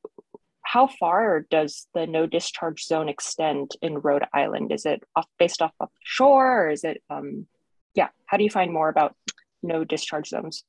how 0.72 0.86
far 0.86 1.44
does 1.50 1.86
the 1.92 2.06
no 2.06 2.24
discharge 2.24 2.86
zone 2.86 3.06
extend 3.06 3.72
in 3.82 3.98
Rhode 3.98 4.24
Island? 4.32 4.72
Is 4.72 4.86
it 4.86 5.02
off, 5.14 5.26
based 5.38 5.60
off 5.60 5.74
of 5.78 5.90
shore 6.02 6.62
or 6.62 6.70
is 6.70 6.82
it, 6.82 7.02
um, 7.10 7.46
yeah, 7.94 8.08
how 8.24 8.38
do 8.38 8.44
you 8.44 8.48
find 8.48 8.72
more 8.72 8.88
about 8.88 9.14
no 9.62 9.84
discharge 9.84 10.28
zones? 10.28 10.64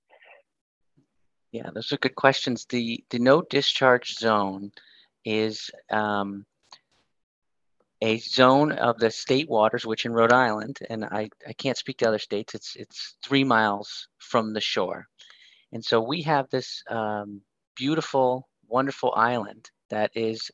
Yeah, 1.54 1.70
those 1.74 1.94
are 1.94 1.98
good 1.98 2.16
questions. 2.16 2.66
The, 2.66 3.02
the 3.12 3.20
no 3.20 3.44
discharge 3.44 4.16
zone 4.16 4.74
is 5.24 5.72
um, 5.90 6.46
a 8.02 8.18
zone 8.18 8.74
of 8.74 9.00
the 9.00 9.10
state 9.10 9.48
waters, 9.48 9.86
which 9.86 10.06
in 10.06 10.12
Rhode 10.12 10.34
Island, 10.34 10.80
and 10.90 11.06
I, 11.06 11.30
I 11.48 11.54
can't 11.54 11.78
speak 11.78 12.00
to 12.00 12.10
other 12.10 12.20
states, 12.20 12.56
it's, 12.56 12.76
it's 12.76 13.16
three 13.24 13.46
miles 13.46 14.10
from 14.18 14.52
the 14.52 14.60
shore. 14.60 15.08
And 15.72 15.82
so 15.86 16.02
we 16.02 16.24
have 16.24 16.50
this 16.50 16.84
um, 16.90 17.40
beautiful, 17.78 18.50
wonderful 18.68 19.14
island 19.16 19.70
that 19.90 20.12
is 20.16 20.52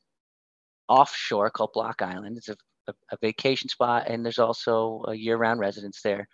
offshore 0.87 1.49
called 1.49 1.71
Block 1.73 2.01
Island. 2.01 2.37
It's 2.37 2.49
a, 2.49 2.57
a, 2.87 2.93
a 3.11 3.17
vacation 3.21 3.69
spot, 3.69 4.07
and 4.07 4.23
there's 4.25 4.39
also 4.39 5.03
a 5.07 5.15
year-round 5.15 5.59
residence 5.59 6.01
there. 6.01 6.27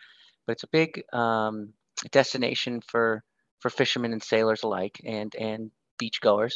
But 0.48 0.54
it's 0.54 0.64
a 0.64 0.68
big 0.68 1.04
um, 1.14 1.74
destination 2.12 2.82
for 2.88 3.24
for 3.60 3.70
fishermen 3.70 4.14
and 4.14 4.24
sailors 4.24 4.64
alike, 4.64 5.00
and 5.06 5.34
and 5.36 5.72
beachgoers. 6.02 6.56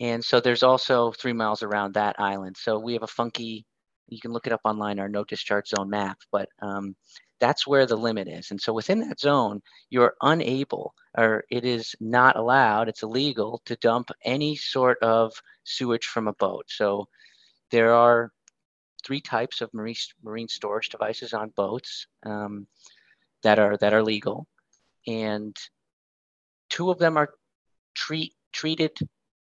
And 0.00 0.24
so 0.24 0.40
there's 0.40 0.62
also 0.62 1.12
three 1.12 1.32
miles 1.32 1.62
around 1.62 1.94
that 1.94 2.16
island. 2.18 2.56
So 2.58 2.78
we 2.78 2.94
have 2.94 3.02
a 3.02 3.06
funky. 3.08 3.64
You 4.08 4.20
can 4.20 4.32
look 4.32 4.46
it 4.46 4.52
up 4.52 4.60
online, 4.64 4.98
our 4.98 5.08
no 5.08 5.24
discharge 5.24 5.68
zone 5.68 5.90
map. 5.90 6.18
But 6.30 6.48
um, 6.60 6.96
that's 7.40 7.66
where 7.66 7.86
the 7.86 7.96
limit 7.96 8.28
is. 8.28 8.50
And 8.50 8.60
so 8.60 8.72
within 8.72 9.00
that 9.00 9.20
zone, 9.20 9.62
you're 9.90 10.14
unable 10.22 10.94
or 11.16 11.44
it 11.50 11.64
is 11.64 11.94
not 12.00 12.36
allowed, 12.36 12.88
it's 12.88 13.02
illegal 13.02 13.62
to 13.66 13.76
dump 13.76 14.10
any 14.24 14.56
sort 14.56 14.98
of 15.02 15.32
sewage 15.64 16.06
from 16.06 16.28
a 16.28 16.32
boat. 16.34 16.64
So 16.68 17.08
there 17.70 17.94
are 17.94 18.32
three 19.04 19.20
types 19.20 19.60
of 19.60 19.72
marine, 19.74 19.96
marine 20.22 20.48
storage 20.48 20.88
devices 20.88 21.32
on 21.32 21.50
boats 21.50 22.06
um, 22.24 22.66
that 23.42 23.58
are 23.58 23.76
that 23.78 23.92
are 23.92 24.02
legal. 24.02 24.46
And 25.06 25.56
two 26.70 26.90
of 26.90 26.98
them 26.98 27.16
are 27.16 27.30
treat 27.94 28.34
treated, 28.52 28.92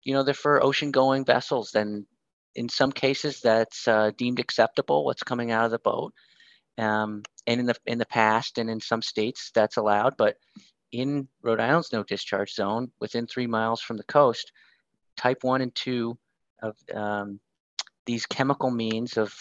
you 0.02 0.14
know, 0.14 0.22
they're 0.22 0.34
for 0.34 0.62
ocean 0.62 0.90
going 0.90 1.24
vessels. 1.24 1.70
Then 1.70 2.06
in 2.54 2.68
some 2.68 2.92
cases 2.92 3.40
that's 3.40 3.86
uh, 3.88 4.10
deemed 4.16 4.40
acceptable, 4.40 5.04
what's 5.04 5.22
coming 5.22 5.50
out 5.52 5.64
of 5.64 5.70
the 5.70 5.78
boat. 5.78 6.12
Um, 6.78 7.22
and 7.46 7.60
in 7.60 7.66
the 7.66 7.76
in 7.86 7.98
the 7.98 8.06
past 8.06 8.58
and 8.58 8.70
in 8.70 8.80
some 8.80 9.02
states 9.02 9.50
that's 9.54 9.76
allowed, 9.76 10.16
but 10.16 10.36
in 10.92 11.28
Rhode 11.42 11.60
Island's 11.60 11.92
no 11.92 12.02
discharge 12.02 12.54
zone, 12.54 12.92
within 13.00 13.26
three 13.26 13.46
miles 13.46 13.80
from 13.80 13.96
the 13.96 14.04
coast, 14.04 14.52
type 15.16 15.42
one 15.42 15.60
and 15.60 15.74
two 15.74 16.18
of 16.62 16.76
um, 16.94 17.40
these 18.06 18.26
chemical 18.26 18.70
means 18.70 19.16
of 19.16 19.34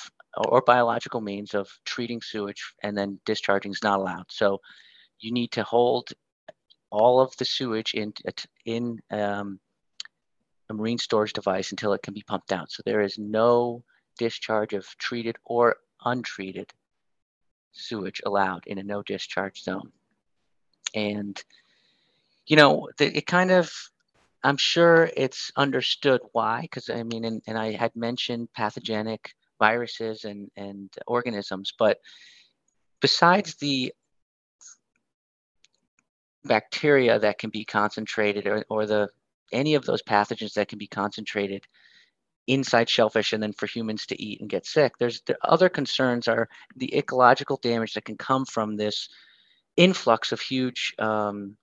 or 0.47 0.61
biological 0.61 1.21
means 1.21 1.53
of 1.53 1.69
treating 1.85 2.21
sewage 2.21 2.73
and 2.83 2.97
then 2.97 3.19
discharging 3.25 3.71
is 3.71 3.83
not 3.83 3.99
allowed. 3.99 4.25
So 4.29 4.61
you 5.19 5.31
need 5.31 5.51
to 5.51 5.63
hold 5.63 6.09
all 6.89 7.19
of 7.19 7.35
the 7.37 7.45
sewage 7.45 7.93
in 7.93 8.13
in 8.65 8.99
um, 9.11 9.59
a 10.69 10.73
marine 10.73 10.97
storage 10.97 11.33
device 11.33 11.71
until 11.71 11.93
it 11.93 12.01
can 12.01 12.13
be 12.13 12.23
pumped 12.27 12.51
out. 12.51 12.71
So 12.71 12.81
there 12.85 13.01
is 13.01 13.17
no 13.17 13.83
discharge 14.17 14.73
of 14.73 14.85
treated 14.97 15.37
or 15.43 15.77
untreated 16.05 16.71
sewage 17.71 18.21
allowed 18.25 18.65
in 18.67 18.77
a 18.77 18.83
no 18.83 19.01
discharge 19.03 19.63
zone. 19.63 19.91
And, 20.93 21.41
you 22.45 22.55
know, 22.55 22.89
the, 22.97 23.17
it 23.17 23.25
kind 23.25 23.51
of, 23.51 23.71
I'm 24.43 24.57
sure 24.57 25.09
it's 25.15 25.51
understood 25.55 26.21
why, 26.31 26.61
because 26.61 26.89
I 26.89 27.03
mean, 27.03 27.25
and, 27.25 27.41
and 27.47 27.57
I 27.57 27.71
had 27.71 27.95
mentioned 27.95 28.49
pathogenic 28.53 29.33
viruses 29.59 30.25
and, 30.25 30.49
and 30.57 30.89
organisms, 31.05 31.73
but 31.77 31.99
besides 32.99 33.55
the 33.55 33.93
bacteria 36.43 37.19
that 37.19 37.37
can 37.37 37.51
be 37.51 37.63
concentrated 37.63 38.47
or, 38.47 38.65
or 38.69 38.85
the 38.85 39.09
any 39.51 39.75
of 39.75 39.85
those 39.85 40.01
pathogens 40.01 40.53
that 40.53 40.67
can 40.67 40.79
be 40.79 40.87
concentrated 40.87 41.63
inside 42.47 42.89
shellfish 42.89 43.33
and 43.33 43.41
then 43.41 43.53
for 43.53 43.67
humans 43.67 44.05
to 44.07 44.21
eat 44.21 44.41
and 44.41 44.49
get 44.49 44.65
sick. 44.65 44.93
There's 44.99 45.21
the 45.21 45.37
other 45.43 45.69
concerns 45.69 46.27
are 46.27 46.49
the 46.75 46.95
ecological 46.97 47.57
damage 47.57 47.93
that 47.93 48.05
can 48.05 48.17
come 48.17 48.45
from 48.45 48.75
this 48.75 49.09
influx 49.77 50.31
of 50.31 50.41
huge, 50.41 50.93
um, 50.99 51.55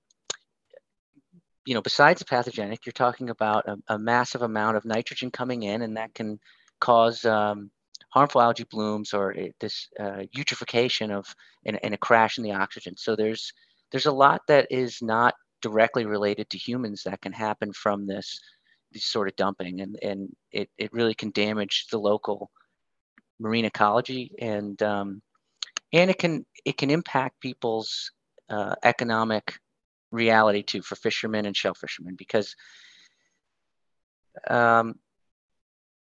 you 1.67 1.75
know, 1.75 1.83
besides 1.83 2.21
the 2.21 2.25
pathogenic, 2.25 2.87
you're 2.87 2.93
talking 2.93 3.29
about 3.29 3.69
a, 3.69 3.77
a, 3.95 3.99
massive 3.99 4.43
amount 4.43 4.77
of 4.77 4.87
nitrogen 4.87 5.31
coming 5.31 5.65
in, 5.65 5.83
and 5.83 5.97
that 5.99 6.15
can 6.15 6.41
cause 6.81 7.25
um, 7.27 7.71
harmful 8.11 8.41
algae 8.41 8.65
blooms 8.65 9.13
or 9.13 9.33
it, 9.33 9.55
this 9.61 9.89
uh, 10.01 10.23
eutrophication 10.35 11.11
of 11.11 11.27
and, 11.67 11.79
and 11.83 11.93
a 11.95 11.99
crash 11.99 12.39
in 12.39 12.45
the 12.45 12.53
oxygen. 12.53 12.97
So 12.97 13.17
there's 13.17 13.53
there's 13.91 14.07
a 14.07 14.13
lot 14.13 14.43
that 14.49 14.69
is 14.71 15.03
not 15.03 15.35
directly 15.61 16.07
related 16.07 16.49
to 16.51 16.59
humans 16.59 17.03
that 17.05 17.21
can 17.21 17.33
happen 17.33 17.73
from 17.73 18.07
this 18.07 18.17
this 18.17 18.41
sort 18.97 19.29
of 19.29 19.37
dumping 19.37 19.81
and 19.81 19.99
and 20.03 20.35
it, 20.53 20.71
it 20.79 20.93
really 20.93 21.15
can 21.15 21.31
damage 21.31 21.87
the 21.91 21.99
local 21.99 22.51
marine 23.39 23.65
ecology 23.65 24.33
and 24.41 24.83
um, 24.83 25.23
and 25.93 26.11
it 26.11 26.19
can 26.19 26.45
it 26.65 26.77
can 26.77 26.91
impact 26.91 27.41
people's 27.41 28.11
uh, 28.49 28.75
economic 28.83 29.59
reality 30.11 30.63
too 30.63 30.83
for 30.83 30.97
fishermen 30.97 31.47
and 31.47 31.57
shell 31.57 31.75
fishermen 31.75 32.15
because 32.17 32.57
um, 34.49 34.95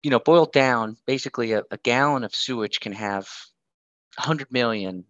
you 0.02 0.10
know 0.10 0.18
boiled 0.18 0.52
down 0.52 0.96
basically 1.06 1.52
a, 1.52 1.62
a, 1.70 1.78
gallon 1.78 2.24
of 2.24 2.34
sewage 2.34 2.80
can 2.80 2.92
have 2.92 3.26
100 4.18 4.52
million 4.52 5.04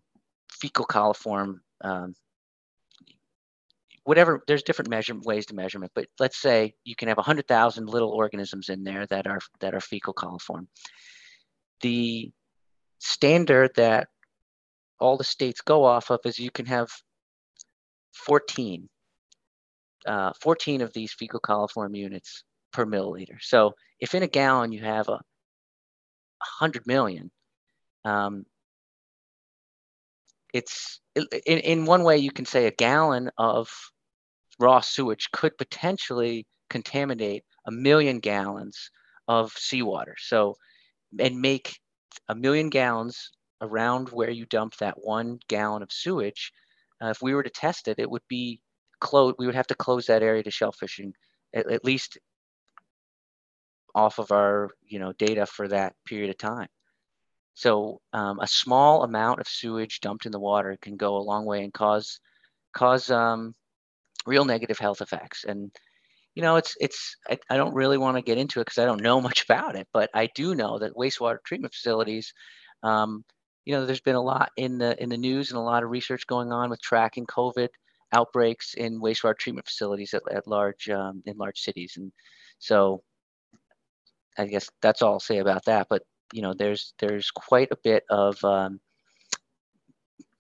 fecal 0.50 0.86
coliform 0.86 1.56
um, 1.82 2.14
whatever 4.06 4.40
there's 4.46 4.62
different 4.62 4.88
measurement 4.88 5.26
ways 5.26 5.46
to 5.46 5.54
measurement 5.54 5.90
but 5.92 6.06
let's 6.20 6.40
say 6.40 6.72
you 6.84 6.94
can 6.94 7.08
have 7.08 7.16
100000 7.16 7.88
little 7.88 8.10
organisms 8.10 8.68
in 8.68 8.84
there 8.84 9.04
that 9.06 9.26
are 9.26 9.40
that 9.60 9.74
are 9.74 9.80
fecal 9.80 10.14
coliform. 10.14 10.68
The 11.80 12.30
standard 13.00 13.72
that 13.74 14.08
all 15.00 15.16
the 15.16 15.24
states 15.24 15.60
go 15.60 15.84
off 15.84 16.10
of 16.10 16.20
is 16.24 16.38
you 16.38 16.52
can 16.52 16.66
have 16.66 16.88
14 18.14 18.88
uh, 20.06 20.32
14 20.40 20.82
of 20.82 20.92
these 20.92 21.12
fecal 21.12 21.40
coliform 21.40 21.96
units 21.96 22.44
per 22.72 22.86
milliliter. 22.86 23.38
So 23.40 23.74
if 23.98 24.14
in 24.14 24.22
a 24.22 24.28
gallon 24.28 24.70
you 24.70 24.84
have 24.84 25.08
a 25.08 25.20
100 26.60 26.86
million 26.86 27.32
um, 28.04 28.46
it's 30.54 31.00
in, 31.16 31.58
in 31.58 31.84
one 31.86 32.04
way 32.04 32.18
you 32.18 32.30
can 32.30 32.44
say 32.44 32.66
a 32.66 32.70
gallon 32.70 33.32
of 33.36 33.68
raw 34.58 34.80
sewage 34.80 35.30
could 35.32 35.56
potentially 35.58 36.46
contaminate 36.70 37.44
a 37.66 37.70
million 37.70 38.20
gallons 38.20 38.90
of 39.28 39.52
seawater. 39.52 40.16
So, 40.18 40.56
and 41.18 41.40
make 41.40 41.78
a 42.28 42.34
million 42.34 42.70
gallons 42.70 43.30
around 43.60 44.08
where 44.10 44.30
you 44.30 44.46
dump 44.46 44.76
that 44.76 44.96
one 45.02 45.38
gallon 45.48 45.82
of 45.82 45.92
sewage. 45.92 46.52
Uh, 47.02 47.08
if 47.08 47.22
we 47.22 47.34
were 47.34 47.42
to 47.42 47.50
test 47.50 47.88
it, 47.88 47.98
it 47.98 48.10
would 48.10 48.26
be 48.28 48.60
closed. 49.00 49.36
We 49.38 49.46
would 49.46 49.54
have 49.54 49.66
to 49.68 49.74
close 49.74 50.06
that 50.06 50.22
area 50.22 50.42
to 50.42 50.50
shellfishing, 50.50 51.12
at, 51.54 51.70
at 51.70 51.84
least 51.84 52.18
off 53.94 54.18
of 54.18 54.30
our 54.30 54.70
you 54.86 54.98
know 54.98 55.12
data 55.12 55.46
for 55.46 55.68
that 55.68 55.94
period 56.06 56.30
of 56.30 56.38
time. 56.38 56.68
So 57.54 58.00
um, 58.12 58.38
a 58.40 58.46
small 58.46 59.02
amount 59.02 59.40
of 59.40 59.48
sewage 59.48 60.00
dumped 60.00 60.26
in 60.26 60.32
the 60.32 60.38
water 60.38 60.76
can 60.80 60.96
go 60.96 61.16
a 61.16 61.24
long 61.24 61.46
way 61.46 61.64
and 61.64 61.72
cause 61.72 62.20
cause 62.74 63.10
um, 63.10 63.54
real 64.26 64.44
negative 64.44 64.78
health 64.78 65.00
effects. 65.00 65.44
And 65.44 65.70
you 66.34 66.42
know, 66.42 66.56
it's 66.56 66.76
it's 66.80 67.16
I, 67.28 67.38
I 67.48 67.56
don't 67.56 67.74
really 67.74 67.98
want 67.98 68.16
to 68.16 68.22
get 68.22 68.38
into 68.38 68.60
it 68.60 68.66
because 68.66 68.78
I 68.78 68.84
don't 68.84 69.02
know 69.02 69.20
much 69.28 69.44
about 69.44 69.76
it, 69.76 69.88
but 69.92 70.10
I 70.14 70.28
do 70.34 70.54
know 70.54 70.78
that 70.78 70.94
wastewater 70.94 71.38
treatment 71.44 71.74
facilities, 71.74 72.32
um, 72.82 73.24
you 73.64 73.74
know, 73.74 73.86
there's 73.86 74.00
been 74.00 74.14
a 74.14 74.22
lot 74.22 74.50
in 74.56 74.78
the 74.78 75.00
in 75.02 75.08
the 75.08 75.16
news 75.16 75.50
and 75.50 75.58
a 75.58 75.62
lot 75.62 75.82
of 75.82 75.90
research 75.90 76.26
going 76.26 76.52
on 76.52 76.70
with 76.70 76.80
tracking 76.80 77.26
COVID 77.26 77.68
outbreaks 78.12 78.74
in 78.74 79.00
wastewater 79.00 79.36
treatment 79.36 79.66
facilities 79.66 80.14
at, 80.14 80.22
at 80.30 80.46
large 80.46 80.88
um, 80.90 81.22
in 81.26 81.36
large 81.36 81.58
cities, 81.58 81.94
and 81.96 82.12
so 82.58 83.02
I 84.38 84.46
guess 84.46 84.70
that's 84.82 85.02
all 85.02 85.14
I'll 85.14 85.20
say 85.20 85.38
about 85.38 85.64
that. 85.64 85.88
But 85.88 86.02
you 86.32 86.42
know 86.42 86.54
there's 86.54 86.94
there's 86.98 87.30
quite 87.30 87.72
a 87.72 87.78
bit 87.82 88.04
of 88.10 88.42
um, 88.44 88.80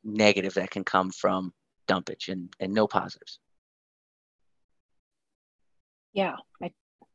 negative 0.04 0.54
that 0.54 0.70
can 0.70 0.84
come 0.84 1.10
from 1.10 1.52
dumpage 1.88 2.28
and 2.28 2.52
and 2.60 2.72
no 2.72 2.86
positives 2.86 3.38
yeah 6.16 6.34
i 6.62 6.72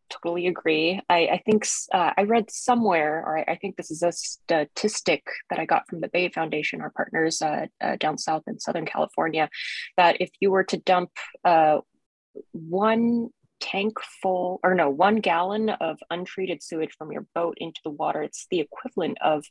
totally 0.09 0.47
agree. 0.47 1.01
I 1.09 1.27
i 1.35 1.41
think 1.45 1.65
uh, 1.93 2.11
i 2.17 2.23
read 2.23 2.49
somewhere 2.51 3.23
or 3.25 3.39
I, 3.39 3.53
I, 3.53 3.55
think 3.55 3.75
this 3.75 3.91
is 3.91 4.03
a 4.03 4.11
statistic 4.11 5.23
that 5.49 5.59
i 5.59 5.65
got 5.65 5.87
from 5.87 5.99
the 6.01 6.07
bay 6.07 6.29
foundation 6.29 6.81
our 6.81 6.91
partners 6.91 7.41
uh, 7.41 7.65
uh, 7.81 7.95
down 7.97 8.17
south 8.17 8.43
in 8.47 8.59
southern 8.59 8.85
california 8.85 9.49
that 9.97 10.21
if 10.21 10.29
you 10.39 10.51
were 10.51 10.65
to 10.65 10.77
dump 10.77 11.11
uh, 11.43 11.79
one 12.53 13.29
tank 13.59 13.93
full 14.21 14.59
or 14.63 14.75
no 14.75 14.89
one 14.89 15.17
gallon 15.17 15.69
of 15.69 15.97
untreated 16.09 16.61
sewage 16.63 16.93
from 16.97 17.11
your 17.11 17.25
boat 17.33 17.57
into 17.57 17.79
the 17.83 17.91
water 17.91 18.21
it's 18.21 18.47
the 18.51 18.59
equivalent 18.59 19.17
of 19.21 19.45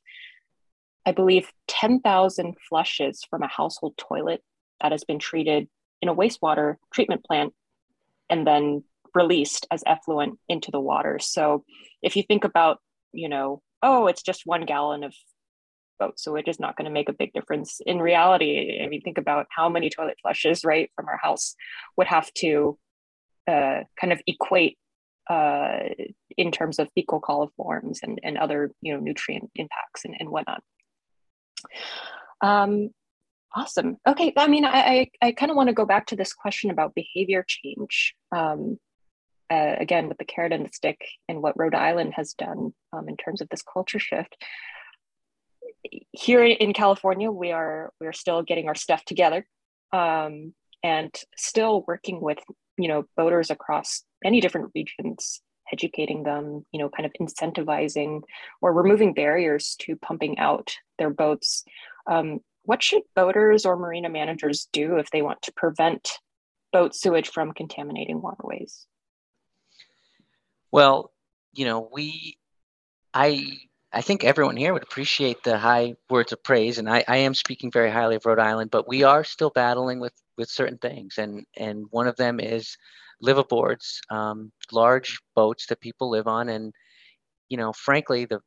i 1.07 1.13
believe 1.13 1.51
10,000 1.69 2.57
flushes 2.69 3.25
from 3.29 3.43
a 3.43 3.49
household 3.49 3.97
toilet 3.97 4.43
that 4.81 4.93
has 4.93 5.05
been 5.05 5.19
treated 5.19 5.69
in 6.03 6.09
a 6.09 6.15
wastewater 6.15 6.77
treatment 6.93 7.25
plant 7.25 7.53
and 8.29 8.47
then 8.47 8.85
released 9.15 9.67
as 9.71 9.83
effluent 9.87 10.39
into 10.49 10.71
the 10.71 10.81
water 10.81 11.19
so 11.19 11.65
if 12.03 12.17
you 12.17 12.23
think 12.23 12.45
about 12.45 12.79
you 13.13 13.29
know 13.29 13.63
oh 13.83 14.07
it's 14.07 14.23
just 14.23 14.43
one 14.45 14.65
gallon 14.65 15.05
of 15.05 15.15
boat 15.99 16.19
sewage 16.19 16.49
is 16.49 16.59
not 16.59 16.77
going 16.77 16.87
to 16.87 16.91
make 16.91 17.09
a 17.09 17.15
big 17.15 17.33
difference 17.33 17.81
in 17.85 18.01
reality 18.01 18.81
i 18.83 18.87
mean 18.87 19.03
think 19.03 19.19
about 19.19 19.47
how 19.51 19.69
many 19.69 19.91
toilet 19.91 20.17
flushes 20.23 20.65
right 20.65 20.91
from 20.97 21.07
our 21.09 21.19
house 21.19 21.55
would 21.97 22.07
have 22.07 22.33
to 22.33 22.79
uh, 23.47 23.81
kind 24.01 24.13
of 24.13 24.21
equate 24.27 24.79
uh, 25.31 25.79
in 26.37 26.51
terms 26.51 26.79
of 26.79 26.89
fecal 26.95 27.21
coliforms 27.21 27.99
and, 28.03 28.19
and 28.23 28.37
other 28.37 28.73
you 28.81 28.93
know 28.93 29.01
nutrient 29.01 29.51
impacts 29.55 30.05
and, 30.05 30.17
and 30.19 30.29
whatnot. 30.29 30.63
Um, 32.41 32.91
awesome. 33.55 33.97
Okay, 34.07 34.33
I 34.37 34.49
mean, 34.49 34.65
I 34.65 34.71
I, 34.73 35.11
I 35.23 35.33
kind 35.33 35.51
of 35.51 35.57
want 35.57 35.69
to 35.69 35.75
go 35.75 35.87
back 35.87 36.07
to 36.09 36.17
this 36.17 36.33
question 36.33 36.71
about 36.71 36.95
behavior 36.95 37.45
change. 37.47 38.15
Um, 38.33 38.79
uh, 39.51 39.77
again, 39.79 40.09
with 40.09 40.19
the 40.19 40.25
carrot 40.25 40.53
and 40.53 40.65
the 40.65 40.73
stick, 40.73 41.01
and 41.29 41.43
what 41.43 41.59
Rhode 41.59 41.75
Island 41.75 42.15
has 42.15 42.35
done 42.35 42.73
um, 42.93 43.09
in 43.09 43.17
terms 43.17 43.41
of 43.41 43.49
this 43.49 43.63
culture 43.63 43.99
shift. 43.99 44.37
Here 46.13 46.45
in 46.45 46.73
California, 46.73 47.31
we 47.31 47.53
are 47.53 47.93
we 48.01 48.07
are 48.07 48.13
still 48.13 48.43
getting 48.43 48.69
our 48.69 48.75
stuff 48.75 49.05
together, 49.05 49.47
um, 49.93 50.55
and 50.83 51.15
still 51.37 51.85
working 51.87 52.21
with 52.21 52.39
you 52.79 52.89
know 52.89 53.05
boaters 53.17 53.51
across 53.51 54.03
many 54.25 54.41
different 54.41 54.71
regions 54.75 55.41
educating 55.73 56.23
them 56.23 56.65
you 56.73 56.81
know 56.81 56.89
kind 56.89 57.07
of 57.07 57.13
incentivizing 57.21 58.23
or 58.61 58.73
removing 58.73 59.15
barriers 59.15 59.77
to 59.79 59.97
pumping 59.97 60.39
out 60.39 60.73
their 60.99 61.11
boats 61.11 61.65
um, 62.11 62.41
what 62.65 62.83
should 62.83 63.03
boaters 63.15 63.65
or 63.65 63.77
marina 63.77 64.09
managers 64.09 64.69
do 64.73 64.97
if 64.97 65.11
they 65.11 65.23
want 65.23 65.41
to 65.43 65.53
prevent 65.53 66.09
boat 66.73 66.95
sewage 66.95 67.29
from 67.29 67.53
contaminating 67.53 68.21
waterways 68.21 68.87
well 70.73 71.13
you 71.53 71.65
know 71.65 71.89
we 71.93 72.37
i 73.15 73.45
i 73.93 74.01
think 74.01 74.25
everyone 74.25 74.57
here 74.57 74.73
would 74.73 74.83
appreciate 74.83 75.43
the 75.43 75.59
high 75.59 75.95
words 76.09 76.33
of 76.33 76.43
praise 76.43 76.79
and 76.79 76.89
i, 76.89 77.05
I 77.07 77.19
am 77.19 77.35
speaking 77.35 77.71
very 77.71 77.91
highly 77.91 78.17
of 78.17 78.27
rhode 78.27 78.39
island 78.39 78.71
but 78.71 78.89
we 78.89 79.03
are 79.03 79.25
still 79.25 79.51
battling 79.51 80.01
with 80.01 80.15
with 80.41 80.51
certain 80.51 80.79
things, 80.79 81.19
and 81.19 81.45
and 81.57 81.85
one 81.91 82.09
of 82.09 82.17
them 82.17 82.41
is 82.41 82.77
liveaboards, 83.23 84.01
um, 84.11 84.51
large 84.73 85.21
boats 85.37 85.67
that 85.67 85.81
people 85.81 86.11
live 86.11 86.27
on, 86.27 86.49
and 86.49 86.73
you 87.51 87.59
know, 87.59 87.73
frankly, 87.73 88.25
the 88.25 88.41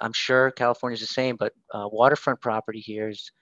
I'm 0.00 0.12
sure 0.12 0.50
California's 0.52 1.00
the 1.00 1.06
same, 1.06 1.36
but 1.36 1.52
uh, 1.74 1.88
waterfront 1.90 2.40
property 2.40 2.80
here 2.80 3.08
is 3.08 3.32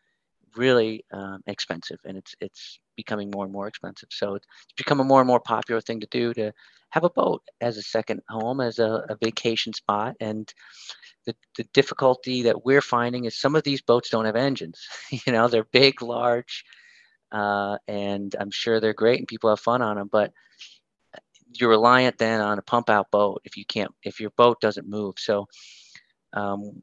really 0.56 1.04
um, 1.12 1.40
expensive, 1.46 1.98
and 2.06 2.16
it's 2.16 2.34
it's 2.40 2.80
becoming 2.96 3.30
more 3.30 3.44
and 3.44 3.52
more 3.52 3.68
expensive. 3.68 4.08
So 4.10 4.36
it's 4.36 4.46
become 4.76 5.00
a 5.00 5.04
more 5.04 5.20
and 5.20 5.28
more 5.28 5.40
popular 5.40 5.80
thing 5.82 6.00
to 6.00 6.08
do 6.10 6.32
to 6.34 6.52
have 6.94 7.02
a 7.02 7.10
boat 7.10 7.42
as 7.60 7.76
a 7.76 7.82
second 7.82 8.22
home, 8.28 8.60
as 8.60 8.78
a, 8.78 9.04
a 9.08 9.16
vacation 9.20 9.72
spot, 9.72 10.14
and 10.20 10.48
the, 11.26 11.34
the 11.56 11.64
difficulty 11.74 12.42
that 12.42 12.64
we're 12.64 12.80
finding 12.80 13.24
is 13.24 13.36
some 13.36 13.56
of 13.56 13.64
these 13.64 13.82
boats 13.82 14.10
don't 14.10 14.26
have 14.26 14.36
engines. 14.36 14.86
you 15.10 15.32
know, 15.32 15.48
they're 15.48 15.64
big, 15.64 16.02
large, 16.02 16.64
uh, 17.32 17.78
and 17.88 18.36
I'm 18.38 18.52
sure 18.52 18.78
they're 18.78 18.94
great 18.94 19.18
and 19.18 19.26
people 19.26 19.50
have 19.50 19.58
fun 19.58 19.82
on 19.82 19.96
them. 19.96 20.08
But 20.10 20.32
you're 21.52 21.70
reliant 21.70 22.16
then 22.18 22.40
on 22.40 22.60
a 22.60 22.62
pump 22.62 22.88
out 22.88 23.10
boat 23.10 23.42
if 23.44 23.56
you 23.56 23.64
can't 23.64 23.92
if 24.04 24.20
your 24.20 24.30
boat 24.30 24.60
doesn't 24.60 24.88
move. 24.88 25.16
So, 25.18 25.48
um, 26.32 26.80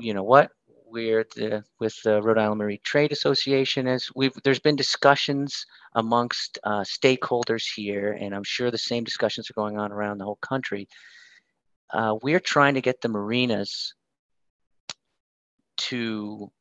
you 0.00 0.14
know 0.14 0.22
what? 0.22 0.52
We're 0.92 1.24
the, 1.34 1.64
with 1.80 1.96
the 2.02 2.20
Rhode 2.20 2.36
Island 2.36 2.58
Marine 2.58 2.78
Trade 2.84 3.12
Association 3.12 3.88
as 3.88 4.10
we've 4.14 4.34
there's 4.44 4.58
been 4.58 4.76
discussions 4.76 5.64
amongst 5.94 6.58
uh, 6.64 6.82
stakeholders 6.82 7.64
here, 7.74 8.12
and 8.12 8.34
I'm 8.34 8.44
sure 8.44 8.70
the 8.70 8.76
same 8.76 9.02
discussions 9.02 9.48
are 9.48 9.54
going 9.54 9.78
on 9.78 9.90
around 9.90 10.18
the 10.18 10.26
whole 10.26 10.38
country. 10.42 10.86
Uh, 11.94 12.16
we're 12.20 12.40
trying 12.40 12.74
to 12.74 12.82
get 12.82 13.00
the 13.00 13.08
marinas 13.08 13.94
to 15.78 16.52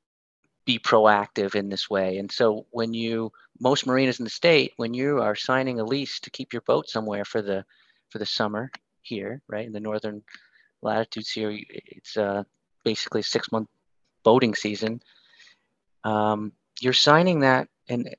be 0.63 0.79
proactive 0.79 1.55
in 1.55 1.67
this 1.67 1.89
way. 1.89 2.17
And 2.17 2.31
so 2.31 2.65
when 2.71 2.93
you 2.93 3.33
most 3.59 3.85
marinas 3.85 4.21
in 4.21 4.23
the 4.23 4.29
state, 4.29 4.71
when 4.77 4.93
you 4.93 5.19
are 5.19 5.35
signing 5.35 5.81
a 5.81 5.83
lease 5.83 6.21
to 6.21 6.29
keep 6.29 6.53
your 6.53 6.61
boat 6.61 6.87
somewhere 6.87 7.25
for 7.25 7.41
the 7.41 7.65
for 8.07 8.17
the 8.17 8.25
summer 8.25 8.71
here, 9.01 9.41
right 9.49 9.65
in 9.65 9.73
the 9.73 9.81
northern 9.81 10.23
latitudes 10.81 11.31
here, 11.31 11.53
it's 11.69 12.15
uh, 12.15 12.43
basically 12.85 13.19
a 13.19 13.23
six 13.23 13.51
month 13.51 13.67
boating 14.23 14.55
season. 14.55 15.01
Um, 16.03 16.53
you're 16.79 16.93
signing 16.93 17.41
that, 17.41 17.67
and 17.89 18.15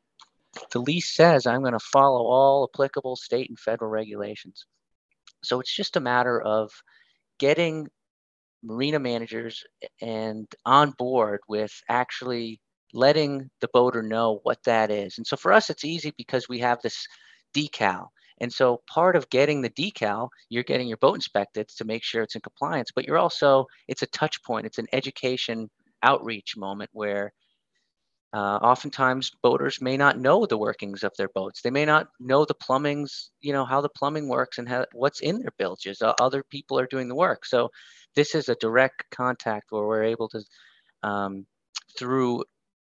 the 0.71 0.81
lease 0.81 1.15
says 1.15 1.47
I'm 1.47 1.63
going 1.63 1.73
to 1.73 1.79
follow 1.81 2.27
all 2.27 2.69
applicable 2.73 3.17
state 3.17 3.49
and 3.49 3.59
federal 3.59 3.91
regulations. 3.91 4.67
So 5.43 5.61
it's 5.61 5.75
just 5.75 5.97
a 5.97 6.01
matter 6.01 6.41
of 6.41 6.71
getting 7.39 7.89
marina 8.63 8.99
managers 8.99 9.65
and 10.01 10.47
on 10.65 10.93
board 10.93 11.41
with 11.49 11.73
actually 11.89 12.61
letting 12.93 13.51
the 13.61 13.69
boater 13.73 14.03
know 14.03 14.41
what 14.45 14.63
that 14.65 14.91
is. 14.91 15.19
And 15.19 15.27
so 15.27 15.37
for 15.37 15.53
us, 15.53 15.71
it's 15.71 15.85
easy 15.85 16.13
because 16.17 16.49
we 16.49 16.61
have 16.61 16.81
this 16.83 17.07
decal. 17.55 18.09
And 18.41 18.53
so 18.53 18.83
part 18.89 19.17
of 19.17 19.31
getting 19.31 19.63
the 19.63 19.71
decal, 19.71 20.29
you're 20.49 20.63
getting 20.63 20.89
your 20.89 20.97
boat 20.99 21.15
inspected 21.15 21.69
to 21.69 21.85
make 21.85 22.03
sure 22.03 22.23
it's 22.23 22.35
in 22.35 22.41
compliance, 22.41 22.91
but 22.95 23.05
you're 23.05 23.19
also, 23.19 23.67
it's 23.89 24.03
a 24.03 24.07
touch 24.09 24.43
point, 24.43 24.67
it's 24.67 24.79
an 24.79 24.89
education 24.93 25.71
outreach 26.03 26.57
moment 26.57 26.91
where 26.93 27.33
uh, 28.35 28.59
oftentimes 28.63 29.31
boaters 29.43 29.81
may 29.83 29.97
not 29.97 30.19
know 30.19 30.47
the 30.47 30.57
workings 30.57 31.03
of 31.03 31.13
their 31.19 31.29
boats. 31.29 31.61
They 31.61 31.71
may 31.71 31.85
not 31.85 32.09
know 32.19 32.45
the 32.45 32.55
plumbing's 32.55 33.31
you 33.41 33.53
know 33.53 33.65
how 33.65 33.81
the 33.83 33.91
plumbing 33.91 34.29
works 34.29 34.59
and 34.59 34.69
how, 34.69 34.87
what's 34.93 35.21
in 35.21 35.39
their 35.39 35.53
bilges. 35.59 36.01
Uh, 36.01 36.15
other 36.21 36.43
people 36.43 36.79
are 36.79 36.87
doing 36.87 37.09
the 37.09 37.15
work. 37.15 37.45
So 37.45 37.71
this 38.15 38.35
is 38.35 38.49
a 38.49 38.57
direct 38.57 39.05
contact 39.11 39.71
where 39.71 39.87
we're 39.87 40.05
able 40.05 40.29
to 40.31 40.43
um, 41.03 41.47
through 41.99 42.45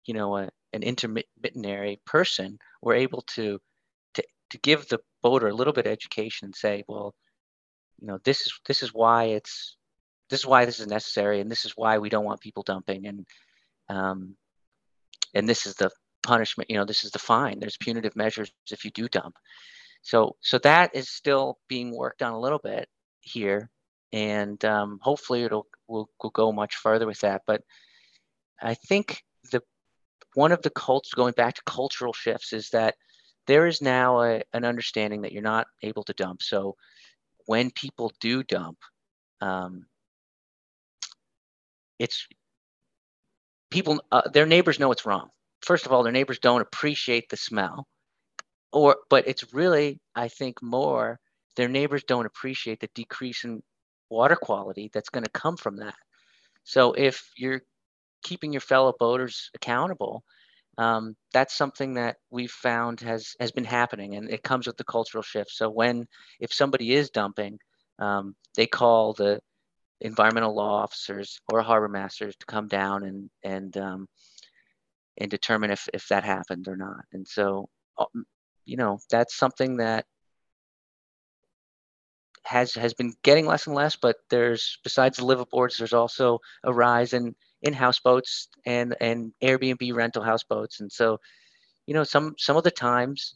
you 0.04 0.14
know 0.14 0.36
a, 0.36 0.48
an 0.72 0.82
intermediary 0.82 2.00
person 2.06 2.58
we're 2.82 2.94
able 2.94 3.22
to, 3.22 3.58
to 4.14 4.22
to 4.50 4.58
give 4.58 4.88
the 4.88 5.00
boater 5.22 5.48
a 5.48 5.54
little 5.54 5.72
bit 5.72 5.86
of 5.86 5.92
education 5.92 6.46
and 6.46 6.54
say 6.54 6.84
well 6.88 7.14
you 8.00 8.06
know 8.06 8.18
this 8.24 8.42
is 8.42 8.60
this 8.66 8.82
is 8.82 8.92
why 8.92 9.24
it's 9.24 9.76
this 10.30 10.40
is 10.40 10.46
why 10.46 10.64
this 10.64 10.80
is 10.80 10.86
necessary 10.86 11.40
and 11.40 11.50
this 11.50 11.64
is 11.64 11.72
why 11.76 11.98
we 11.98 12.08
don't 12.08 12.24
want 12.24 12.40
people 12.40 12.62
dumping 12.62 13.06
and 13.06 13.26
um, 13.88 14.36
and 15.34 15.48
this 15.48 15.66
is 15.66 15.74
the 15.74 15.90
punishment 16.22 16.70
you 16.70 16.76
know 16.76 16.84
this 16.84 17.04
is 17.04 17.10
the 17.10 17.18
fine. 17.18 17.58
There's 17.58 17.76
punitive 17.76 18.16
measures 18.16 18.50
if 18.70 18.84
you 18.84 18.90
do 18.92 19.08
dump. 19.08 19.36
So 20.02 20.36
so 20.40 20.58
that 20.58 20.94
is 20.94 21.10
still 21.10 21.58
being 21.68 21.94
worked 21.94 22.22
on 22.22 22.32
a 22.32 22.40
little 22.40 22.60
bit 22.60 22.88
here 23.20 23.70
and 24.12 24.64
um, 24.64 24.98
hopefully 25.02 25.44
it'll 25.44 25.66
will 25.88 26.08
will 26.22 26.30
go 26.30 26.52
much 26.52 26.76
further 26.76 27.06
with 27.06 27.20
that. 27.20 27.42
But 27.46 27.62
i 28.62 28.74
think 28.74 29.22
the 29.52 29.62
one 30.34 30.52
of 30.52 30.62
the 30.62 30.70
cults 30.70 31.14
going 31.14 31.32
back 31.32 31.54
to 31.54 31.62
cultural 31.66 32.12
shifts 32.12 32.52
is 32.52 32.70
that 32.70 32.94
there 33.46 33.66
is 33.66 33.82
now 33.82 34.22
a, 34.22 34.42
an 34.52 34.64
understanding 34.64 35.22
that 35.22 35.32
you're 35.32 35.42
not 35.42 35.66
able 35.82 36.04
to 36.04 36.12
dump. 36.12 36.42
So 36.42 36.76
when 37.46 37.70
people 37.72 38.12
do 38.20 38.44
dump 38.44 38.78
um, 39.40 39.86
it's 42.00 42.26
people 43.70 44.02
uh, 44.10 44.28
their 44.30 44.46
neighbors 44.46 44.80
know 44.80 44.90
it's 44.90 45.06
wrong. 45.06 45.28
First 45.62 45.86
of 45.86 45.92
all 45.92 46.02
their 46.02 46.12
neighbors 46.12 46.40
don't 46.40 46.62
appreciate 46.62 47.28
the 47.28 47.36
smell. 47.36 47.86
Or 48.72 48.96
but 49.10 49.28
it's 49.28 49.52
really 49.52 50.00
i 50.14 50.28
think 50.28 50.62
more 50.62 51.18
their 51.56 51.68
neighbors 51.68 52.04
don't 52.04 52.26
appreciate 52.26 52.80
the 52.80 52.88
decrease 52.94 53.44
in 53.44 53.62
water 54.10 54.36
quality 54.36 54.90
that's 54.92 55.10
going 55.10 55.24
to 55.24 55.30
come 55.30 55.56
from 55.56 55.76
that. 55.78 55.94
So 56.64 56.92
if 56.92 57.30
you're 57.36 57.62
keeping 58.22 58.52
your 58.52 58.60
fellow 58.60 58.94
boaters 58.98 59.50
accountable 59.54 60.24
um, 60.78 61.16
that's 61.32 61.56
something 61.56 61.94
that 61.94 62.16
we've 62.30 62.50
found 62.50 63.00
has 63.00 63.34
has 63.40 63.52
been 63.52 63.64
happening 63.64 64.14
and 64.16 64.30
it 64.30 64.42
comes 64.42 64.66
with 64.66 64.76
the 64.78 64.84
cultural 64.84 65.22
shift. 65.22 65.50
So 65.50 65.68
when 65.68 66.06
if 66.40 66.52
somebody 66.54 66.92
is 66.92 67.10
dumping 67.10 67.58
um, 67.98 68.34
they 68.56 68.66
call 68.66 69.12
the 69.14 69.40
environmental 70.00 70.54
law 70.54 70.82
officers 70.82 71.40
or 71.52 71.62
harbor 71.62 71.88
masters 71.88 72.36
to 72.36 72.46
come 72.46 72.68
down 72.68 73.04
and 73.04 73.30
and 73.42 73.76
um, 73.76 74.08
and 75.18 75.30
determine 75.30 75.70
if 75.70 75.88
if 75.94 76.08
that 76.08 76.24
happened 76.24 76.68
or 76.68 76.76
not. 76.76 77.04
And 77.12 77.26
so, 77.26 77.68
um, 77.98 78.24
you 78.64 78.76
know, 78.76 78.98
that's 79.10 79.36
something 79.36 79.76
that 79.78 80.06
has 82.44 82.74
has 82.74 82.94
been 82.94 83.12
getting 83.22 83.46
less 83.46 83.66
and 83.66 83.76
less. 83.76 83.96
But 83.96 84.16
there's 84.30 84.78
besides 84.84 85.18
the 85.18 85.24
liveaboards, 85.24 85.78
there's 85.78 85.92
also 85.92 86.38
a 86.64 86.72
rise 86.72 87.12
in 87.12 87.34
in 87.62 87.74
houseboats 87.74 88.48
and 88.66 88.96
and 89.00 89.32
Airbnb 89.42 89.94
rental 89.94 90.22
houseboats. 90.22 90.80
And 90.80 90.90
so, 90.90 91.18
you 91.86 91.94
know, 91.94 92.04
some 92.04 92.34
some 92.38 92.56
of 92.56 92.64
the 92.64 92.70
times. 92.70 93.34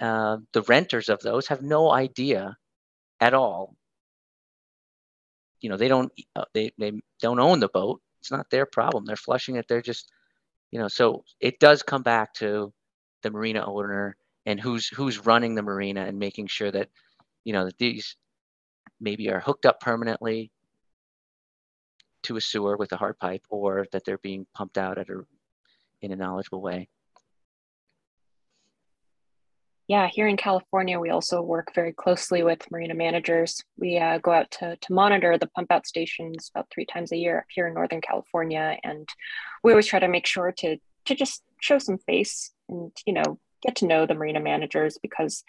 Uh, 0.00 0.36
the 0.52 0.62
renters 0.62 1.08
of 1.08 1.18
those 1.22 1.48
have 1.48 1.60
no 1.60 1.90
idea 1.90 2.56
at 3.20 3.34
all 3.34 3.74
you 5.60 5.70
know 5.70 5.76
they 5.76 5.88
don't 5.88 6.12
uh, 6.36 6.44
they 6.54 6.70
they 6.78 6.92
don't 7.20 7.40
own 7.40 7.60
the 7.60 7.68
boat. 7.68 8.00
It's 8.20 8.30
not 8.30 8.50
their 8.50 8.66
problem. 8.66 9.04
They're 9.04 9.16
flushing 9.16 9.56
it. 9.56 9.66
They're 9.68 9.82
just 9.82 10.10
you 10.70 10.78
know 10.78 10.88
so 10.88 11.24
it 11.40 11.58
does 11.60 11.82
come 11.82 12.02
back 12.02 12.34
to 12.34 12.72
the 13.22 13.30
marina 13.30 13.64
owner 13.66 14.16
and 14.46 14.60
who's 14.60 14.88
who's 14.88 15.26
running 15.26 15.54
the 15.54 15.62
marina 15.62 16.04
and 16.04 16.18
making 16.18 16.46
sure 16.46 16.70
that 16.70 16.88
you 17.44 17.52
know 17.52 17.64
that 17.64 17.78
these 17.78 18.16
maybe 19.00 19.30
are 19.30 19.40
hooked 19.40 19.66
up 19.66 19.80
permanently 19.80 20.50
to 22.22 22.36
a 22.36 22.40
sewer 22.40 22.76
with 22.76 22.92
a 22.92 22.96
hard 22.96 23.18
pipe 23.18 23.42
or 23.50 23.86
that 23.92 24.04
they're 24.04 24.18
being 24.18 24.46
pumped 24.54 24.78
out 24.78 24.98
at 24.98 25.08
a 25.08 25.22
in 26.02 26.12
a 26.12 26.16
knowledgeable 26.16 26.60
way 26.60 26.88
yeah, 29.88 30.06
here 30.06 30.28
in 30.28 30.36
California, 30.36 31.00
we 31.00 31.08
also 31.08 31.40
work 31.40 31.74
very 31.74 31.94
closely 31.94 32.42
with 32.42 32.70
marina 32.70 32.92
managers. 32.92 33.64
We 33.78 33.96
uh, 33.96 34.18
go 34.18 34.32
out 34.32 34.50
to, 34.60 34.76
to 34.76 34.92
monitor 34.92 35.38
the 35.38 35.46
pump 35.46 35.72
out 35.72 35.86
stations 35.86 36.50
about 36.54 36.68
three 36.70 36.84
times 36.84 37.10
a 37.10 37.16
year 37.16 37.46
here 37.48 37.66
in 37.66 37.72
Northern 37.72 38.02
California. 38.02 38.76
And 38.84 39.08
we 39.64 39.72
always 39.72 39.86
try 39.86 39.98
to 39.98 40.06
make 40.06 40.26
sure 40.26 40.52
to, 40.58 40.76
to 41.06 41.14
just 41.14 41.42
show 41.62 41.78
some 41.78 41.96
face 41.96 42.52
and, 42.68 42.92
you 43.06 43.14
know, 43.14 43.38
get 43.62 43.76
to 43.76 43.86
know 43.86 44.04
the 44.04 44.12
marina 44.12 44.40
managers 44.40 44.98
because 45.00 45.42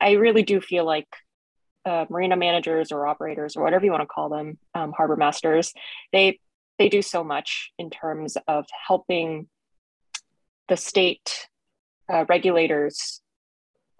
I 0.00 0.12
really 0.12 0.44
do 0.44 0.60
feel 0.60 0.84
like 0.84 1.08
uh, 1.84 2.06
marina 2.08 2.36
managers 2.36 2.92
or 2.92 3.08
operators 3.08 3.56
or 3.56 3.64
whatever 3.64 3.84
you 3.84 3.90
want 3.90 4.02
to 4.02 4.06
call 4.06 4.28
them, 4.28 4.58
um, 4.76 4.92
harbor 4.92 5.16
masters, 5.16 5.74
they, 6.12 6.38
they 6.78 6.88
do 6.88 7.02
so 7.02 7.24
much 7.24 7.72
in 7.80 7.90
terms 7.90 8.36
of 8.46 8.64
helping 8.86 9.48
the 10.68 10.76
state 10.76 11.48
uh, 12.08 12.24
regulators 12.28 13.20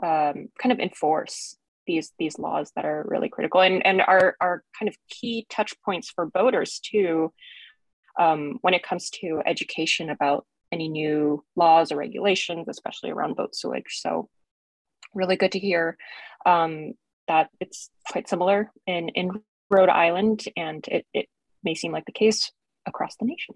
um, 0.02 0.48
kind 0.60 0.72
of 0.72 0.78
enforce 0.78 1.56
these 1.86 2.12
these 2.18 2.38
laws 2.38 2.72
that 2.76 2.84
are 2.84 3.04
really 3.08 3.28
critical 3.28 3.60
and 3.60 3.84
and 3.84 4.00
are 4.00 4.36
are 4.40 4.62
kind 4.78 4.88
of 4.88 4.96
key 5.08 5.46
touch 5.48 5.74
points 5.84 6.10
for 6.10 6.26
boaters 6.26 6.80
too 6.80 7.32
um, 8.18 8.58
when 8.60 8.74
it 8.74 8.82
comes 8.82 9.10
to 9.10 9.40
education 9.46 10.10
about 10.10 10.46
any 10.70 10.88
new 10.88 11.44
laws 11.56 11.92
or 11.92 11.96
regulations 11.96 12.66
especially 12.68 13.10
around 13.10 13.36
boat 13.36 13.54
sewage. 13.54 14.00
So 14.00 14.28
really 15.14 15.36
good 15.36 15.52
to 15.52 15.58
hear 15.58 15.96
um, 16.46 16.92
that 17.28 17.50
it's 17.60 17.90
quite 18.10 18.28
similar 18.28 18.70
in 18.86 19.08
in 19.10 19.42
rhode 19.70 19.88
island 19.88 20.44
and 20.56 20.86
it, 20.88 21.06
it 21.12 21.26
may 21.64 21.74
seem 21.74 21.92
like 21.92 22.04
the 22.06 22.12
case 22.12 22.50
across 22.86 23.16
the 23.16 23.24
nation. 23.24 23.54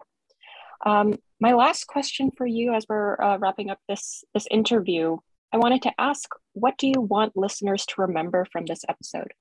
Um, 0.84 1.14
my 1.40 1.52
last 1.52 1.86
question 1.86 2.30
for 2.36 2.46
you 2.46 2.74
as 2.74 2.86
we're 2.88 3.20
uh, 3.20 3.38
wrapping 3.38 3.70
up 3.70 3.78
this 3.88 4.24
this 4.34 4.46
interview 4.50 5.18
I 5.56 5.58
wanted 5.58 5.80
to 5.82 5.92
ask 5.98 6.28
what 6.52 6.76
do 6.76 6.86
you 6.86 7.00
want 7.00 7.34
listeners 7.34 7.86
to 7.86 8.02
remember 8.02 8.44
from 8.52 8.66
this 8.66 8.84
episode? 8.90 9.32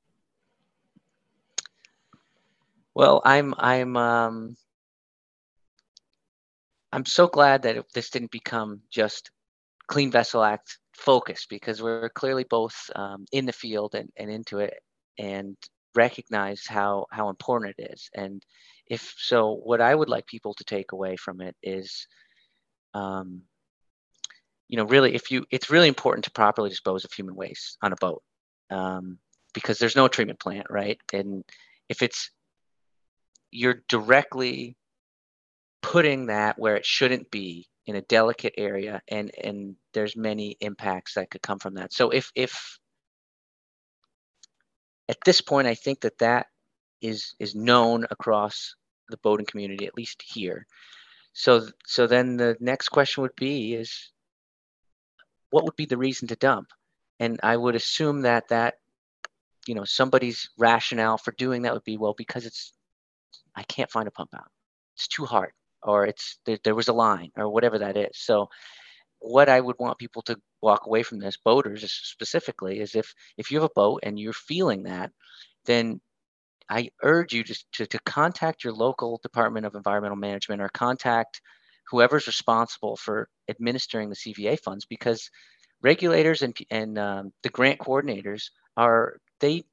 Well, 2.94 3.22
I'm 3.26 3.54
I'm 3.58 3.98
um, 3.98 4.56
I'm 6.94 7.06
so 7.06 7.28
glad 7.28 7.64
that 7.64 7.84
this 7.94 8.12
didn't 8.12 8.32
become 8.32 8.80
just 8.90 9.30
Clean 9.88 10.10
Vessel 10.10 10.42
Act 10.42 10.80
focus 10.94 11.48
because 11.50 11.82
we're 11.82 12.08
clearly 12.08 12.46
both 12.50 12.90
um, 12.96 13.26
in 13.34 13.46
the 13.46 13.52
field 13.52 13.94
and, 13.94 14.10
and 14.16 14.32
into 14.32 14.60
it 14.60 14.76
and 15.20 15.58
recognize 15.96 16.66
how 16.66 17.08
how 17.12 17.28
important 17.28 17.76
it 17.78 17.92
is. 17.92 18.10
And 18.16 18.42
if 18.88 19.14
so, 19.18 19.60
what 19.66 19.82
I 19.82 19.94
would 19.94 20.08
like 20.08 20.28
people 20.28 20.54
to 20.54 20.64
take 20.64 20.94
away 20.94 21.18
from 21.18 21.42
it 21.42 21.58
is 21.62 22.08
um, 22.94 23.42
you 24.68 24.78
know, 24.78 24.86
really, 24.86 25.16
if 25.16 25.32
you, 25.32 25.46
it's 25.52 25.70
really 25.70 25.88
important 25.88 26.26
to 26.26 26.32
properly 26.32 26.70
dispose 26.70 27.06
of 27.06 27.12
human 27.14 27.36
waste 27.36 27.78
on 27.82 27.94
a 27.94 27.98
boat 28.00 28.24
um, 28.70 29.20
because 29.54 29.78
there's 29.78 29.96
no 29.96 30.08
treatment 30.08 30.40
plant, 30.40 30.68
right? 30.70 31.00
And 31.14 31.44
if 31.90 32.02
it's, 32.02 32.32
you're 33.52 33.84
directly 33.88 34.76
putting 35.82 36.26
that 36.26 36.58
where 36.58 36.76
it 36.76 36.86
shouldn't 36.86 37.30
be 37.30 37.68
in 37.86 37.96
a 37.96 38.02
delicate 38.02 38.54
area, 38.58 39.02
and 39.08 39.32
and 39.42 39.76
there's 39.94 40.18
many 40.18 40.58
impacts 40.60 41.14
that 41.14 41.30
could 41.30 41.42
come 41.42 41.60
from 41.60 41.76
that. 41.76 41.94
So 41.94 42.10
if 42.10 42.32
if 42.36 42.80
at 45.08 45.18
this 45.26 45.42
point, 45.42 45.68
I 45.68 45.76
think 45.76 46.02
that 46.02 46.18
that 46.18 46.48
is 47.02 47.36
is 47.40 47.56
known 47.56 48.06
across 48.10 48.76
the 49.10 49.18
boating 49.18 49.46
community, 49.46 49.86
at 49.86 49.96
least 49.96 50.24
here. 50.26 50.66
So 51.34 51.68
so 51.86 52.08
then 52.08 52.38
the 52.38 52.58
next 52.60 52.90
question 52.90 53.22
would 53.22 53.36
be 53.36 53.76
is 53.76 54.12
what 55.50 55.64
would 55.64 55.76
be 55.76 55.86
the 55.86 55.98
reason 55.98 56.28
to 56.30 56.36
dump? 56.36 56.70
And 57.20 57.40
I 57.44 57.56
would 57.56 57.76
assume 57.76 58.22
that 58.22 58.50
that, 58.50 58.76
you 59.68 59.76
know, 59.76 59.86
somebody's 59.86 60.50
rationale 60.58 61.18
for 61.18 61.32
doing 61.32 61.64
that 61.64 61.74
would 61.74 61.84
be, 61.84 61.98
well, 61.98 62.14
because 62.18 62.46
it's, 62.46 62.74
I 63.56 63.64
can't 63.64 63.92
find 63.92 64.08
a 64.08 64.12
pump 64.12 64.32
out. 64.36 64.50
It's 64.96 65.08
too 65.08 65.26
hard, 65.26 65.52
or 65.82 66.06
it's 66.06 66.40
there, 66.46 66.60
there 66.64 66.76
was 66.76 66.88
a 66.88 66.94
line, 66.94 67.32
or 67.36 67.50
whatever 67.50 67.80
that 67.80 67.98
is. 67.98 68.12
So, 68.14 68.50
what 69.20 69.50
I 69.50 69.60
would 69.60 69.78
want 69.80 69.98
people 69.98 70.22
to 70.24 70.38
walk 70.62 70.86
away 70.86 71.04
from 71.04 71.20
this, 71.20 71.38
boaters 71.38 71.90
specifically, 71.92 72.80
is 72.80 72.96
if 72.96 73.14
if 73.38 73.50
you 73.50 73.58
have 73.58 73.70
a 73.70 73.74
boat 73.74 74.02
and 74.04 74.20
you're 74.20 74.34
feeling 74.34 74.84
that, 74.84 75.12
then 75.66 76.00
I 76.70 76.90
urge 77.04 77.34
you 77.34 77.44
to, 77.44 77.66
to, 77.74 77.86
to 77.86 78.00
contact 78.06 78.64
your 78.64 78.74
local 78.74 79.20
Department 79.22 79.66
of 79.66 79.76
Environmental 79.76 80.18
Management 80.18 80.62
or 80.62 80.70
contact 80.70 81.42
whoever's 81.90 82.28
responsible 82.28 82.96
for 82.98 83.30
administering 83.50 84.10
the 84.10 84.16
CVA 84.16 84.60
funds 84.60 84.86
because 84.86 85.30
regulators 85.82 86.42
and, 86.42 86.56
and 86.72 86.98
um, 86.98 87.32
the 87.44 87.50
grant 87.50 87.80
coordinators 87.80 88.50
are, 88.78 89.18
they, 89.40 89.64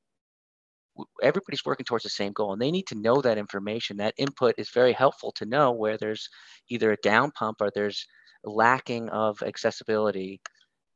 everybody's 1.22 1.64
working 1.64 1.84
towards 1.84 2.04
the 2.04 2.10
same 2.10 2.32
goal 2.32 2.52
and 2.52 2.60
they 2.60 2.70
need 2.70 2.86
to 2.86 2.94
know 2.94 3.20
that 3.22 3.38
information. 3.38 3.96
That 3.96 4.14
input 4.18 4.54
is 4.58 4.70
very 4.70 4.92
helpful 4.92 5.32
to 5.32 5.46
know 5.46 5.72
where 5.72 5.96
there's 5.96 6.28
either 6.68 6.92
a 6.92 6.96
down 7.02 7.30
pump 7.30 7.60
or 7.60 7.70
there's 7.74 8.06
lacking 8.44 9.08
of 9.08 9.42
accessibility. 9.42 10.40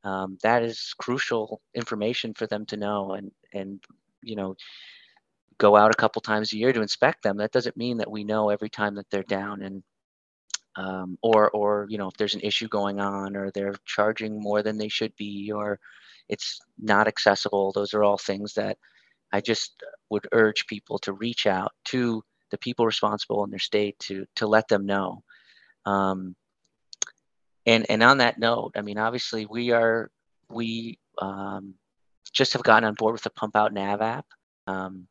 Um, 0.04 0.38
that 0.42 0.62
is 0.62 0.94
crucial 0.98 1.60
information 1.74 2.34
for 2.34 2.46
them 2.46 2.66
to 2.66 2.76
know 2.76 3.12
and 3.12 3.30
and 3.52 3.82
you 4.22 4.36
know 4.36 4.54
go 5.58 5.74
out 5.76 5.90
a 5.90 5.96
couple 5.96 6.20
times 6.20 6.52
a 6.52 6.56
year 6.56 6.72
to 6.72 6.82
inspect 6.82 7.22
them. 7.22 7.38
That 7.38 7.52
doesn't 7.52 7.76
mean 7.76 7.96
that 7.98 8.10
we 8.10 8.24
know 8.24 8.50
every 8.50 8.68
time 8.68 8.94
that 8.96 9.06
they're 9.10 9.22
down 9.22 9.62
and 9.62 9.82
um, 10.76 11.18
or 11.22 11.50
or 11.50 11.86
you 11.88 11.98
know 11.98 12.08
if 12.08 12.16
there's 12.16 12.34
an 12.34 12.40
issue 12.42 12.68
going 12.68 13.00
on 13.00 13.36
or 13.36 13.50
they're 13.50 13.74
charging 13.84 14.40
more 14.40 14.62
than 14.62 14.78
they 14.78 14.88
should 14.88 15.14
be 15.16 15.50
or 15.52 15.78
it's 16.28 16.60
not 16.78 17.08
accessible 17.08 17.72
those 17.72 17.94
are 17.94 18.02
all 18.02 18.18
things 18.18 18.54
that 18.54 18.76
i 19.32 19.40
just 19.40 19.82
would 20.10 20.26
urge 20.32 20.66
people 20.66 20.98
to 20.98 21.12
reach 21.12 21.46
out 21.46 21.72
to 21.84 22.22
the 22.50 22.58
people 22.58 22.86
responsible 22.86 23.44
in 23.44 23.50
their 23.50 23.58
state 23.58 23.98
to 23.98 24.26
to 24.36 24.46
let 24.46 24.68
them 24.68 24.86
know. 24.86 25.22
Um, 25.84 26.34
and 27.64 27.86
and 27.88 28.02
on 28.02 28.18
that 28.18 28.38
note, 28.38 28.72
I 28.76 28.82
mean, 28.82 28.98
obviously 28.98 29.46
we 29.46 29.72
are 29.72 30.10
we 30.48 30.98
um, 31.20 31.74
just 32.32 32.52
have 32.52 32.62
gotten 32.62 32.84
on 32.84 32.94
board 32.94 33.12
with 33.12 33.22
the 33.22 33.30
Pump 33.30 33.56
Out 33.56 33.72
Nav 33.72 34.00
app, 34.02 34.26
um, 34.66 35.06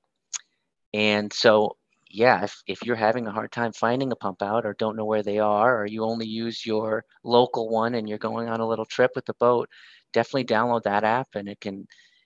and 0.93 1.31
so 1.31 1.77
yeah, 2.15 2.43
if 2.43 2.61
if 2.67 2.83
you're 2.83 2.95
having 2.95 3.27
a 3.27 3.31
hard 3.31 3.51
time 3.51 3.73
finding 3.73 4.11
a 4.11 4.15
pump 4.15 4.41
out 4.41 4.65
or 4.65 4.73
don't 4.75 4.95
know 4.97 5.05
where 5.05 5.23
they 5.23 5.39
are, 5.39 5.81
or 5.81 5.85
you 5.85 6.03
only 6.03 6.27
use 6.27 6.65
your 6.65 7.03
local 7.23 7.69
one 7.69 7.95
and 7.95 8.07
you're 8.09 8.17
going 8.19 8.49
on 8.49 8.59
a 8.61 8.67
little 8.67 8.85
trip 8.85 9.11
with 9.15 9.25
the 9.25 9.33
boat, 9.39 9.69
definitely 10.13 10.45
download 10.45 10.83
that 10.83 11.03
app 11.03 11.27
and 11.35 11.47
it 11.49 11.59
can 11.61 11.85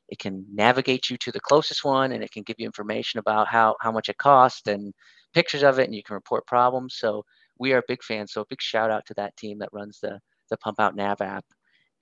it 0.09 0.19
can 0.19 0.45
navigate 0.53 1.09
you 1.09 1.17
to 1.17 1.31
the 1.31 1.39
closest 1.39 1.83
one 1.85 2.11
and 2.11 2.23
it 2.23 2.31
can 2.31 2.43
give 2.43 2.55
you 2.59 2.65
information 2.65 3.19
about 3.19 3.47
how 3.47 3.75
how 3.81 3.91
much 3.91 4.09
it 4.09 4.17
costs 4.17 4.67
and 4.67 4.93
pictures 5.33 5.63
of 5.63 5.79
it 5.79 5.85
and 5.85 5.95
you 5.95 6.03
can 6.03 6.15
report 6.15 6.45
problems. 6.47 6.95
So 6.97 7.23
we 7.59 7.73
are 7.73 7.83
big 7.87 8.03
fans. 8.03 8.33
So 8.33 8.41
a 8.41 8.45
big 8.49 8.61
shout 8.61 8.91
out 8.91 9.05
to 9.07 9.13
that 9.15 9.35
team 9.37 9.59
that 9.59 9.69
runs 9.73 9.99
the 10.01 10.19
the 10.49 10.57
Pump 10.57 10.79
Out 10.79 10.95
Nav 10.95 11.21
app, 11.21 11.45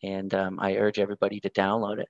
and 0.04 0.34
um, 0.34 0.60
I 0.62 0.76
urge 0.78 1.00
everybody 1.00 1.40
to 1.42 1.50
download 1.52 2.00
it. 2.00 2.10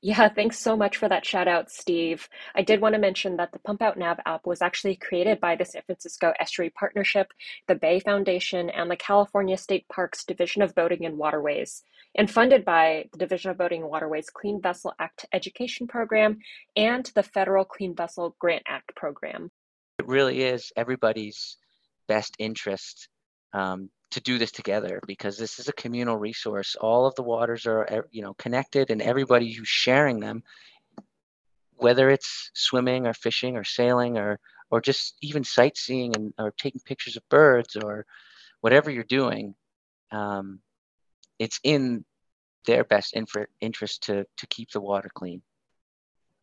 Yeah, 0.00 0.28
thanks 0.28 0.60
so 0.60 0.76
much 0.76 0.96
for 0.96 1.08
that 1.08 1.26
shout 1.26 1.48
out, 1.48 1.72
Steve. 1.72 2.28
I 2.54 2.62
did 2.62 2.80
want 2.80 2.94
to 2.94 3.00
mention 3.00 3.36
that 3.36 3.50
the 3.50 3.58
Pump 3.58 3.82
Out 3.82 3.98
Nav 3.98 4.20
app 4.26 4.46
was 4.46 4.62
actually 4.62 4.94
created 4.94 5.40
by 5.40 5.56
the 5.56 5.64
San 5.64 5.82
Francisco 5.86 6.32
Estuary 6.38 6.70
Partnership, 6.70 7.32
the 7.66 7.74
Bay 7.74 7.98
Foundation, 7.98 8.70
and 8.70 8.88
the 8.88 8.96
California 8.96 9.56
State 9.56 9.88
Parks 9.88 10.24
Division 10.24 10.62
of 10.62 10.72
Boating 10.76 11.04
and 11.04 11.18
Waterways, 11.18 11.82
and 12.14 12.30
funded 12.30 12.64
by 12.64 13.08
the 13.10 13.18
Division 13.18 13.50
of 13.50 13.58
Boating 13.58 13.82
and 13.82 13.90
Waterways 13.90 14.30
Clean 14.30 14.60
Vessel 14.62 14.94
Act 15.00 15.26
Education 15.32 15.88
Program 15.88 16.38
and 16.76 17.10
the 17.16 17.24
Federal 17.24 17.64
Clean 17.64 17.92
Vessel 17.92 18.36
Grant 18.38 18.62
Act 18.68 18.94
Program. 18.94 19.50
It 19.98 20.06
really 20.06 20.42
is 20.42 20.70
everybody's 20.76 21.56
best 22.06 22.36
interest 22.38 23.08
um, 23.52 23.90
to 24.10 24.20
do 24.20 24.38
this 24.38 24.52
together 24.52 25.00
because 25.06 25.36
this 25.36 25.58
is 25.58 25.68
a 25.68 25.72
communal 25.72 26.16
resource. 26.16 26.76
All 26.80 27.06
of 27.06 27.14
the 27.14 27.22
waters 27.22 27.66
are 27.66 28.06
you 28.10 28.22
know 28.22 28.34
connected, 28.34 28.90
and 28.90 29.02
everybody 29.02 29.52
who's 29.52 29.68
sharing 29.68 30.20
them, 30.20 30.42
whether 31.76 32.08
it's 32.10 32.50
swimming 32.54 33.06
or 33.06 33.14
fishing 33.14 33.56
or 33.56 33.64
sailing 33.64 34.18
or 34.18 34.40
or 34.70 34.80
just 34.80 35.16
even 35.22 35.44
sightseeing 35.44 36.14
and 36.16 36.34
or 36.38 36.52
taking 36.58 36.80
pictures 36.84 37.16
of 37.16 37.28
birds 37.28 37.76
or 37.76 38.06
whatever 38.60 38.90
you're 38.90 39.04
doing, 39.04 39.54
um, 40.10 40.60
it's 41.38 41.60
in 41.64 42.04
their 42.66 42.84
best 42.84 43.16
interest 43.60 44.02
to 44.04 44.24
to 44.36 44.46
keep 44.46 44.70
the 44.70 44.80
water 44.80 45.10
clean. 45.14 45.42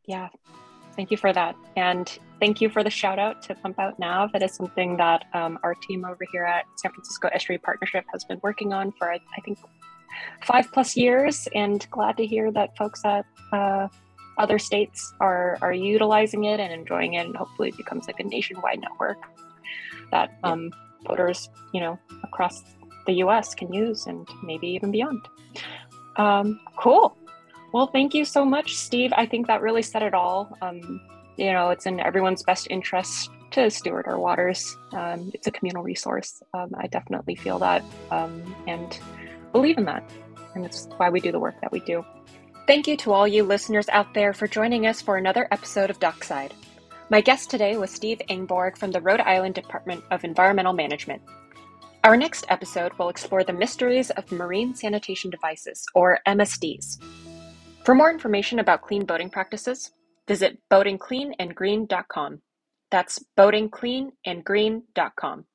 Yeah, 0.05 0.29
Thank 0.95 1.11
you 1.11 1.17
for 1.17 1.33
that. 1.33 1.55
And 1.75 2.17
thank 2.39 2.61
you 2.61 2.69
for 2.69 2.83
the 2.83 2.89
shout 2.89 3.19
out 3.19 3.41
to 3.43 3.55
Pump 3.55 3.79
Out 3.79 3.99
Nav. 3.99 4.31
That 4.31 4.41
is 4.43 4.53
something 4.53 4.97
that 4.97 5.25
um, 5.33 5.59
our 5.63 5.75
team 5.75 6.05
over 6.05 6.25
here 6.31 6.43
at 6.45 6.65
San 6.77 6.91
Francisco 6.91 7.27
Estuary 7.33 7.57
Partnership 7.57 8.05
has 8.13 8.23
been 8.23 8.39
working 8.41 8.71
on 8.73 8.93
for, 8.93 9.11
I 9.11 9.19
think, 9.43 9.59
five 10.43 10.71
plus 10.71 10.95
years. 10.95 11.47
And 11.53 11.85
glad 11.91 12.17
to 12.17 12.25
hear 12.25 12.51
that 12.51 12.77
folks 12.77 13.03
at 13.03 13.25
uh, 13.51 13.89
other 14.37 14.57
states 14.57 15.13
are, 15.19 15.57
are 15.61 15.73
utilizing 15.73 16.45
it 16.45 16.59
and 16.59 16.71
enjoying 16.71 17.15
it. 17.15 17.25
And 17.25 17.35
hopefully 17.35 17.69
it 17.69 17.77
becomes 17.77 18.07
like 18.07 18.19
a 18.19 18.23
nationwide 18.23 18.79
network 18.79 19.17
that 20.11 20.37
um, 20.43 20.71
voters, 21.05 21.49
you 21.73 21.81
know, 21.81 21.99
across 22.23 22.63
the 23.05 23.13
US 23.15 23.53
can 23.53 23.73
use 23.73 24.07
and 24.07 24.27
maybe 24.43 24.67
even 24.67 24.91
beyond. 24.91 25.27
Um, 26.15 26.59
cool. 26.77 27.17
Well, 27.75 27.87
thank 27.87 28.13
you 28.13 28.23
so 28.23 28.45
much, 28.45 28.73
Steve. 28.73 29.11
I 29.17 29.25
think 29.25 29.47
that 29.47 29.61
really 29.61 29.81
said 29.81 30.01
it 30.01 30.13
all. 30.13 30.57
Um, 30.61 31.01
you 31.35 31.51
know, 31.51 31.71
it's 31.71 31.85
in 31.85 31.99
everyone's 31.99 32.41
best 32.41 32.67
interest 32.69 33.29
to 33.51 33.69
steward 33.69 34.07
our 34.07 34.17
waters. 34.17 34.77
Um, 34.93 35.29
it's 35.33 35.45
a 35.47 35.51
communal 35.51 35.83
resource. 35.83 36.41
Um, 36.53 36.71
I 36.77 36.87
definitely 36.87 37.35
feel 37.35 37.59
that 37.59 37.83
um, 38.11 38.55
and 38.65 38.97
believe 39.51 39.77
in 39.77 39.83
that. 39.83 40.09
And 40.53 40.65
it's 40.65 40.87
why 40.95 41.09
we 41.09 41.19
do 41.19 41.33
the 41.33 41.39
work 41.41 41.59
that 41.59 41.73
we 41.73 41.81
do. 41.81 42.05
Thank 42.65 42.87
you 42.87 42.95
to 42.95 43.11
all 43.11 43.27
you 43.27 43.43
listeners 43.43 43.89
out 43.89 44.13
there 44.13 44.31
for 44.31 44.47
joining 44.47 44.87
us 44.87 45.01
for 45.01 45.17
another 45.17 45.45
episode 45.51 45.89
of 45.89 45.99
Dockside. 45.99 46.53
My 47.09 47.19
guest 47.19 47.49
today 47.49 47.75
was 47.75 47.91
Steve 47.91 48.21
Engborg 48.29 48.77
from 48.77 48.91
the 48.91 49.01
Rhode 49.01 49.19
Island 49.19 49.55
Department 49.55 50.01
of 50.11 50.23
Environmental 50.23 50.71
Management. 50.71 51.21
Our 52.05 52.15
next 52.15 52.45
episode 52.47 52.93
will 52.93 53.09
explore 53.09 53.43
the 53.43 53.51
mysteries 53.51 54.11
of 54.11 54.31
marine 54.31 54.75
sanitation 54.75 55.29
devices, 55.29 55.85
or 55.93 56.19
MSDs. 56.25 56.99
For 57.85 57.93
more 57.93 58.09
information 58.09 58.57
about 58.57 58.81
clean 58.81 59.05
boating 59.05 59.29
practices, 59.29 59.91
visit 60.27 60.57
boatingcleanandgreen.com. 60.71 62.41
That's 62.89 63.23
boatingcleanandgreen.com. 63.37 65.45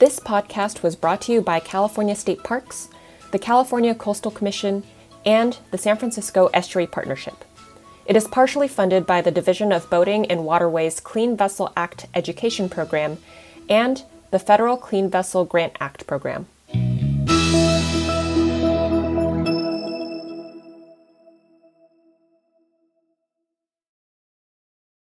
This 0.00 0.18
podcast 0.18 0.82
was 0.82 0.96
brought 0.96 1.20
to 1.22 1.32
you 1.32 1.40
by 1.40 1.60
California 1.60 2.16
State 2.16 2.42
Parks, 2.42 2.88
the 3.30 3.38
California 3.38 3.94
Coastal 3.94 4.32
Commission, 4.32 4.82
and 5.24 5.56
the 5.70 5.78
San 5.78 5.96
Francisco 5.96 6.50
Estuary 6.52 6.88
Partnership. 6.88 7.44
It 8.06 8.16
is 8.16 8.26
partially 8.26 8.66
funded 8.66 9.06
by 9.06 9.20
the 9.20 9.30
Division 9.30 9.70
of 9.70 9.88
Boating 9.88 10.26
and 10.26 10.44
Waterways 10.44 10.98
Clean 10.98 11.36
Vessel 11.36 11.72
Act 11.76 12.06
Education 12.14 12.68
Program 12.68 13.18
and 13.68 14.04
the 14.30 14.38
Federal 14.38 14.76
Clean 14.76 15.08
Vessel 15.08 15.44
Grant 15.44 15.76
Act 15.80 16.06
program. 16.06 16.46